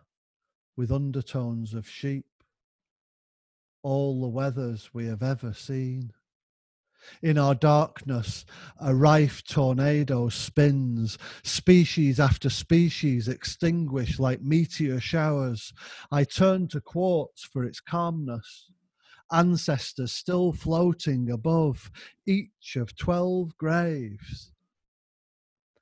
[0.78, 2.28] with undertones of sheep
[3.84, 6.14] all the weathers we have ever seen.
[7.22, 8.46] In our darkness,
[8.80, 15.74] a rife tornado spins, species after species extinguish like meteor showers.
[16.12, 18.72] I turn to quartz for its calmness.
[19.32, 21.92] Ancestors still floating above
[22.26, 24.54] each of 12 graves.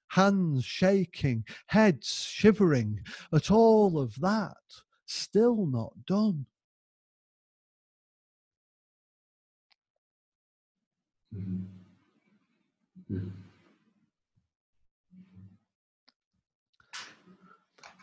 [0.10, 3.02] Hands shaking, heads shivering
[3.34, 4.58] at all of that,
[5.06, 6.48] still not done.
[11.36, 11.68] Mhm.
[13.10, 13.32] Mhm.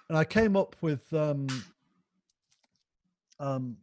[0.08, 1.46] and I came up with um,
[3.38, 3.76] um,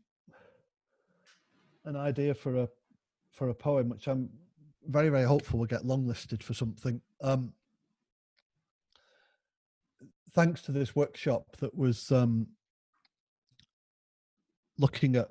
[1.85, 2.69] an idea for a
[3.31, 4.29] for a poem, which I'm
[4.87, 7.01] very very hopeful will get longlisted for something.
[7.21, 7.53] Um,
[10.33, 12.47] thanks to this workshop that was um,
[14.77, 15.29] looking at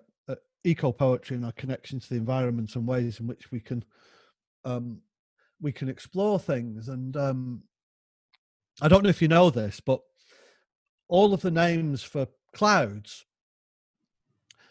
[0.64, 3.84] eco poetry and our connection to the environment and ways in which we can
[4.64, 5.00] um,
[5.60, 6.88] we can explore things.
[6.88, 7.62] And um,
[8.80, 10.00] I don't know if you know this, but
[11.08, 13.24] all of the names for clouds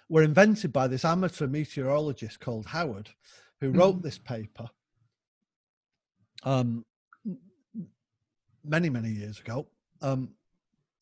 [0.09, 3.09] were invented by this amateur meteorologist called Howard,
[3.61, 4.69] who wrote this paper
[6.43, 6.85] um,
[8.63, 9.67] many, many years ago.
[10.01, 10.29] Um,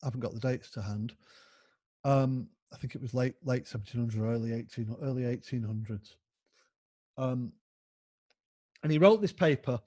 [0.02, 1.14] I haven't got the dates to hand.
[2.04, 6.14] Um, I think it was late late 1700s or early 18 or early 1800s.
[7.18, 7.52] Um,
[8.82, 9.78] and he wrote this paper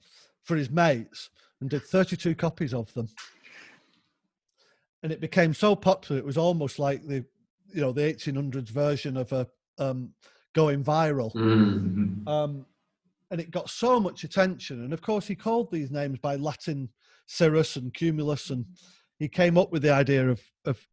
[0.42, 1.30] for his mates
[1.60, 3.08] and did 32 copies of them
[5.02, 7.24] and it became so popular it was almost like the
[7.72, 9.46] you know the 1800s version of a
[9.78, 10.10] um,
[10.54, 12.26] going viral Mhm.
[12.28, 12.66] um,
[13.30, 16.88] and it got so much attention and of course he called these names by latin
[17.26, 18.66] cirrus and cumulus and
[19.18, 20.86] he came up with the idea of of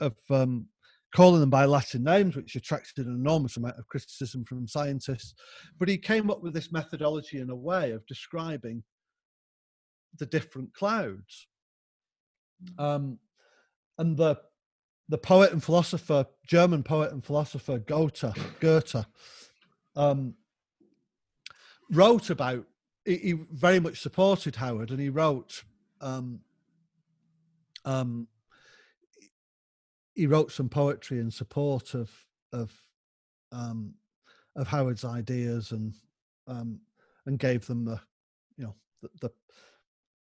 [0.00, 0.66] of um,
[1.14, 5.34] calling them by latin names which attracted an enormous amount of criticism from scientists
[5.78, 8.82] but he came up with this methodology and a way of describing
[10.18, 11.46] the different clouds
[12.78, 13.18] um,
[13.98, 14.36] and the
[15.08, 19.04] the poet and philosopher, German poet and philosopher Goethe, Goethe,
[19.96, 20.34] um,
[21.90, 22.64] wrote about.
[23.04, 25.62] He, he very much supported Howard, and he wrote.
[26.00, 26.40] Um,
[27.84, 28.28] um,
[30.14, 32.10] he wrote some poetry in support of
[32.52, 32.72] of
[33.52, 33.94] um,
[34.56, 35.94] of Howard's ideas, and
[36.46, 36.80] um,
[37.26, 38.00] and gave them the,
[38.56, 39.30] you know, the the,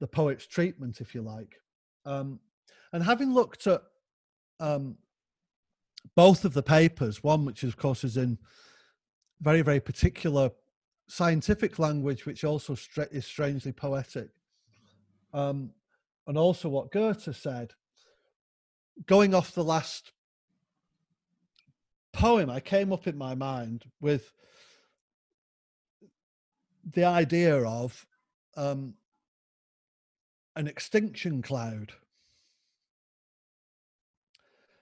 [0.01, 1.57] the poet's treatment, if you like.
[2.07, 2.41] Um,
[2.93, 3.83] and having looked at
[4.61, 4.97] um,
[6.15, 8.39] both of the papers, one which of course is in
[9.41, 10.51] very, very particular
[11.09, 12.77] scientific language, which also
[13.11, 14.31] is strangely poetic,
[15.33, 15.71] um,
[16.27, 17.75] and also what Goethe said,
[19.07, 20.13] going off the last
[22.13, 24.33] poem, I came up in my mind with
[26.93, 28.07] the idea of
[28.57, 28.95] um,
[30.55, 31.93] an extinction cloud.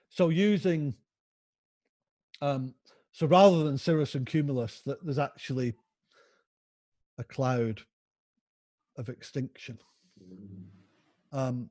[0.09, 0.95] So using
[2.41, 2.75] um,
[3.13, 5.75] so rather than cirrus and cumulus, that there's actually
[7.17, 7.81] a cloud
[8.97, 9.77] of extinction.
[11.31, 11.69] Um,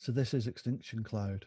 [0.00, 1.44] so this is extinction cloud.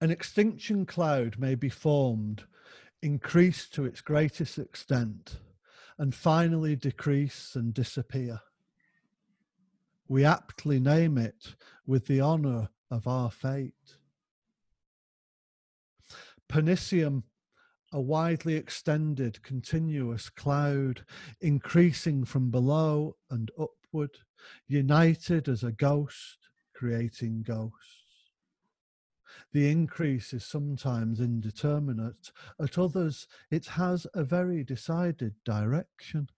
[0.00, 2.44] An extinction cloud may be formed,
[3.02, 5.36] increase to its greatest extent,
[5.98, 8.40] and finally decrease and disappear.
[10.08, 11.54] We aptly name it
[11.86, 13.98] with the honour of our fate.
[16.48, 17.24] Pernicium,
[17.92, 21.04] a widely extended continuous cloud,
[21.42, 23.50] increasing from below and
[23.92, 24.18] upward,
[24.66, 26.38] united as a ghost,
[26.74, 28.30] creating ghosts.
[29.52, 36.28] The increase is sometimes indeterminate, at others, it has a very decided direction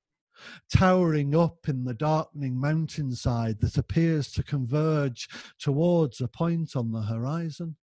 [0.68, 5.28] towering up in the darkening mountainside that appears to converge
[5.60, 7.76] towards a point on the horizon.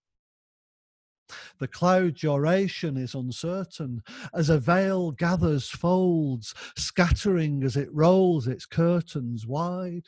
[1.60, 4.02] The cloud duration is uncertain.
[4.34, 10.08] As a veil gathers folds, scattering as it rolls its curtains wide.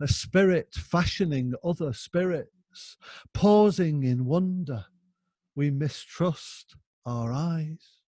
[0.00, 2.96] A spirit fashioning other spirits,
[3.32, 4.86] pausing in wonder,
[5.54, 6.76] we mistrust
[7.06, 8.00] our eyes.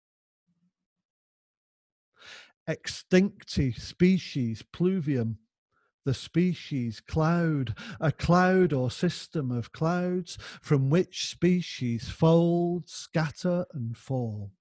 [2.69, 5.37] Extincti species pluvium,
[6.05, 13.97] the species cloud, a cloud or system of clouds from which species fold, scatter, and
[13.97, 14.53] fall.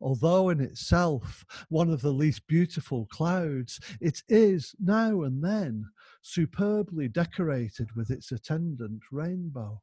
[0.00, 5.86] Although in itself one of the least beautiful clouds, it is now and then
[6.20, 9.80] superbly decorated with its attendant rainbow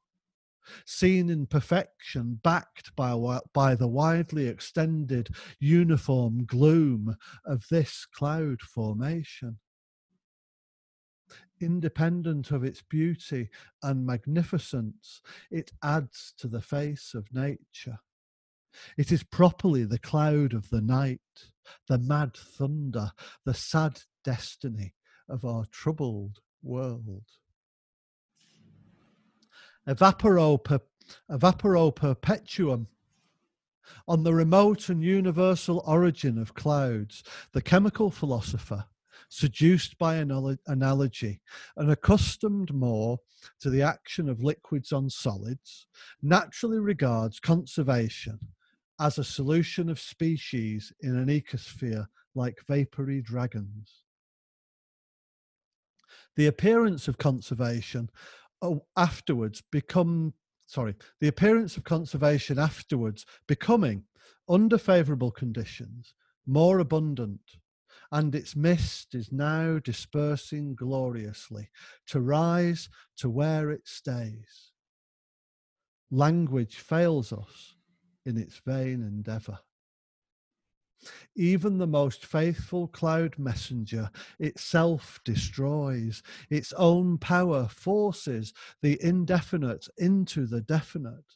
[0.85, 5.29] seen in perfection, backed by, by the widely extended
[5.59, 9.57] uniform gloom of this cloud formation.
[11.59, 13.49] Independent of its beauty
[13.81, 17.99] and magnificence, it adds to the face of nature.
[18.97, 21.21] It is properly the cloud of the night,
[21.87, 23.11] the mad thunder,
[23.45, 24.93] the sad destiny
[25.29, 27.23] of our troubled world.
[29.87, 30.81] Evaporo, per,
[31.29, 32.87] Evaporo Perpetuum.
[34.07, 38.85] On the remote and universal origin of clouds, the chemical philosopher,
[39.29, 41.41] seduced by an analogy
[41.77, 43.19] and accustomed more
[43.59, 45.87] to the action of liquids on solids,
[46.21, 48.39] naturally regards conservation
[48.99, 54.03] as a solution of species in an ecosphere like vapory dragons.
[56.35, 58.09] The appearance of conservation
[58.61, 60.33] uh, afterwards become
[60.67, 64.03] sorry the appearance of conservation afterwards becoming
[64.49, 66.13] under favorable conditions
[66.47, 67.39] more abundant
[68.11, 71.69] and its mist is now dispersing gloriously
[72.07, 74.71] to rise to where it stays
[76.11, 77.75] language fails us
[78.25, 79.59] in its vain endeavor
[81.35, 86.23] even the most faithful cloud messenger itself destroys.
[86.49, 91.35] Its own power forces the indefinite into the definite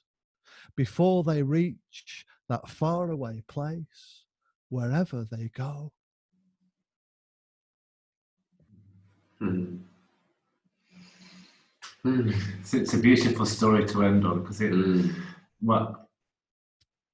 [0.75, 4.25] before they reach that faraway place,
[4.69, 5.91] wherever they go.
[9.39, 9.77] Hmm.
[12.03, 12.31] Hmm.
[12.59, 15.13] It's, it's, a beautiful story to end on because it, mm.
[15.61, 16.09] well,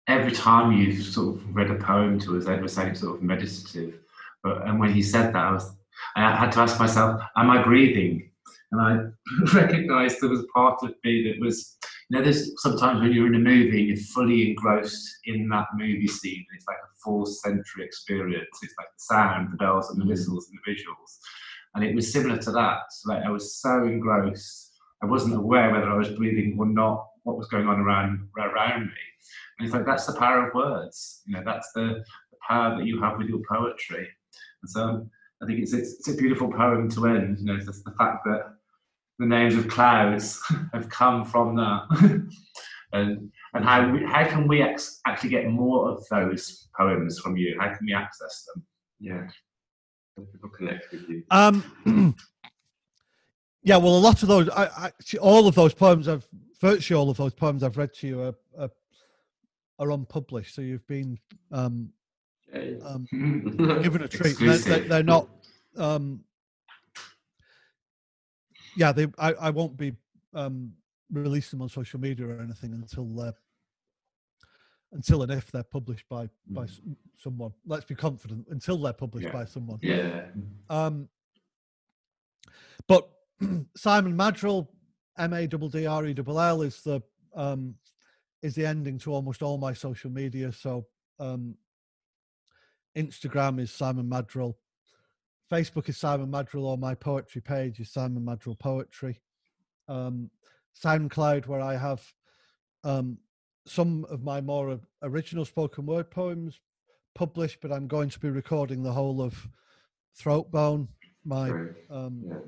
[0.08, 3.24] every time you've sort of read a poem to us, Ed was saying sort of
[3.24, 4.00] meditative.
[4.44, 5.76] But and when he said that, I was
[6.16, 8.30] I had to ask myself, am I breathing?
[8.72, 11.78] And I recognized there was part of me that was,
[12.10, 16.08] you know, there's sometimes when you're in a movie, you're fully engrossed in that movie
[16.08, 16.46] scene.
[16.56, 18.60] It's like a full sensory experience.
[18.62, 20.10] It's like the sound, the bells and the mm.
[20.10, 21.20] whistles and the visuals.
[21.76, 22.80] And it was similar to that.
[23.06, 24.72] Like I was so engrossed,
[25.04, 28.86] I wasn't aware whether I was breathing or not, what was going on around around
[28.86, 28.94] me.
[29.60, 31.22] And it's like that's the power of words.
[31.26, 34.08] You know, that's the, the power that you have with your poetry.
[34.62, 35.08] And so
[35.42, 37.40] I think it's, it's, it's a beautiful poem to end.
[37.40, 38.54] You know, it's the fact that
[39.20, 40.42] the names of clouds
[40.74, 42.30] have come from that.
[42.94, 47.38] and and how we, how can we ex- actually get more of those poems from
[47.38, 47.56] you?
[47.60, 48.66] How can we access them?
[49.00, 49.28] Yeah,
[50.24, 51.24] people connect with you.
[51.32, 51.64] Um,
[53.64, 56.28] yeah, well, a lot of those, I, I, all of those poems, I've
[56.62, 58.70] virtually all of those poems I've read to you are, are
[59.78, 61.20] are unpublished, so you've been
[61.52, 61.90] um,
[62.84, 63.08] um,
[63.84, 64.38] given a treat.
[64.40, 65.28] They're, they're, not.
[65.76, 66.24] Um,
[68.78, 69.08] yeah, they.
[69.18, 69.94] I, I won't be
[70.34, 70.72] um,
[71.12, 73.34] release them on social media or anything until they're
[74.96, 76.82] until and if they're published by by s-
[77.18, 77.52] someone.
[77.66, 79.34] Let's be confident until they're published Yeah.
[79.34, 79.80] by someone.
[79.82, 80.26] Yeah.
[80.70, 81.10] Um,
[82.88, 83.10] but
[83.76, 84.72] Simon Maddrell,
[85.18, 87.02] M A D D R E L L, is the
[87.36, 87.76] um,
[88.42, 90.52] is the ending to almost all my social media.
[90.52, 90.86] So
[91.20, 91.56] um,
[92.98, 94.58] Instagram is Simon Maddrell,
[95.52, 99.22] Facebook is Simon Maddrell, or my poetry page is Simon Maddrell Poetry.
[99.88, 100.32] Um,
[100.84, 102.02] SoundCloud, where I have
[102.84, 103.18] um,
[103.66, 106.60] some of my more original spoken word poems
[107.16, 109.48] published, but I'm going to be recording the whole of
[110.20, 110.88] Throatbone,
[111.24, 111.50] my
[111.90, 112.40] um, Yeah.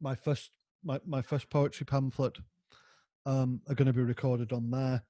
[0.00, 0.50] my first
[0.84, 2.36] my, my first poetry pamphlet
[3.24, 5.04] um, are going to be recorded on there.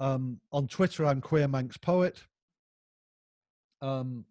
[0.00, 2.22] Um, on Twitter, I'm Queer Manx Poet.
[3.82, 4.24] Um,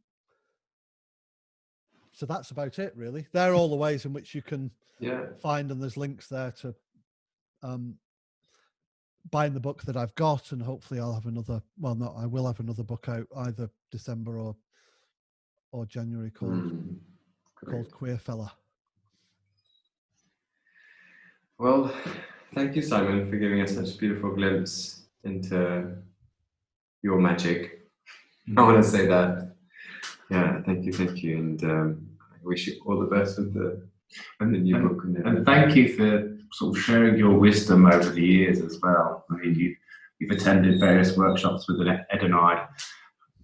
[2.11, 3.27] so that's about it, really.
[3.31, 5.25] They're all the ways in which you can Yeah.
[5.41, 6.73] find, and there's links there to
[7.61, 7.97] um,
[9.31, 11.61] buying the book that I've got, and hopefully I'll have another.
[11.80, 14.56] Well, no, I will have another book out either December or
[15.72, 16.97] or January called Mm.
[17.56, 17.72] Great.
[17.72, 18.52] called Queer Fella.
[21.57, 21.93] Well,
[22.53, 25.95] thank you, Simon, for giving us such a beautiful glimpse into
[27.02, 27.88] your magic.
[28.57, 29.56] I want to say that.
[30.30, 33.88] Yeah, thank you, thank you, and um, I wish you all the best with the,
[34.39, 35.03] and the new And- book.
[35.06, 39.26] And, And thank you for sort of sharing your wisdom over the years as well.
[39.30, 39.76] I mean, you,
[40.19, 42.65] you've attended various workshops with Ed and I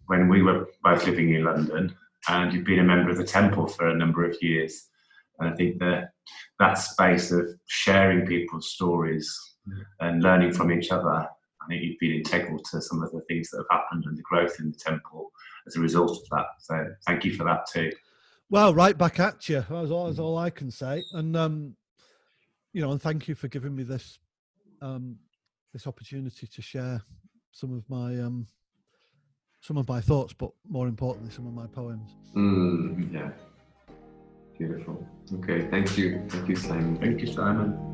[0.07, 1.93] when we were both living in London,
[2.29, 4.87] and you've been a member of the Temple for a number of years.
[5.39, 6.11] And I think that
[6.59, 9.29] that space of sharing people's stories
[9.99, 13.49] and learning from each other, I think you've been integral to some of the things
[13.49, 15.31] that have happened and the growth in the Temple
[15.67, 16.45] as a result of that.
[16.59, 17.91] So thank you for that too.
[18.49, 19.65] Well, right back at you.
[19.69, 21.03] That's all, that's all I can say.
[21.13, 21.75] And um,
[22.73, 24.19] you know, and thank you for giving me this
[24.81, 25.17] um,
[25.73, 27.01] this opportunity to share
[27.51, 28.47] some of my um,
[29.61, 32.11] some of my thoughts, but more importantly, some of my poems.
[32.35, 33.29] Mm, yeah.
[34.57, 35.07] Beautiful.
[35.35, 36.23] Okay, thank you.
[36.29, 36.97] Thank you, Simon.
[36.97, 37.90] Thank you, Simon.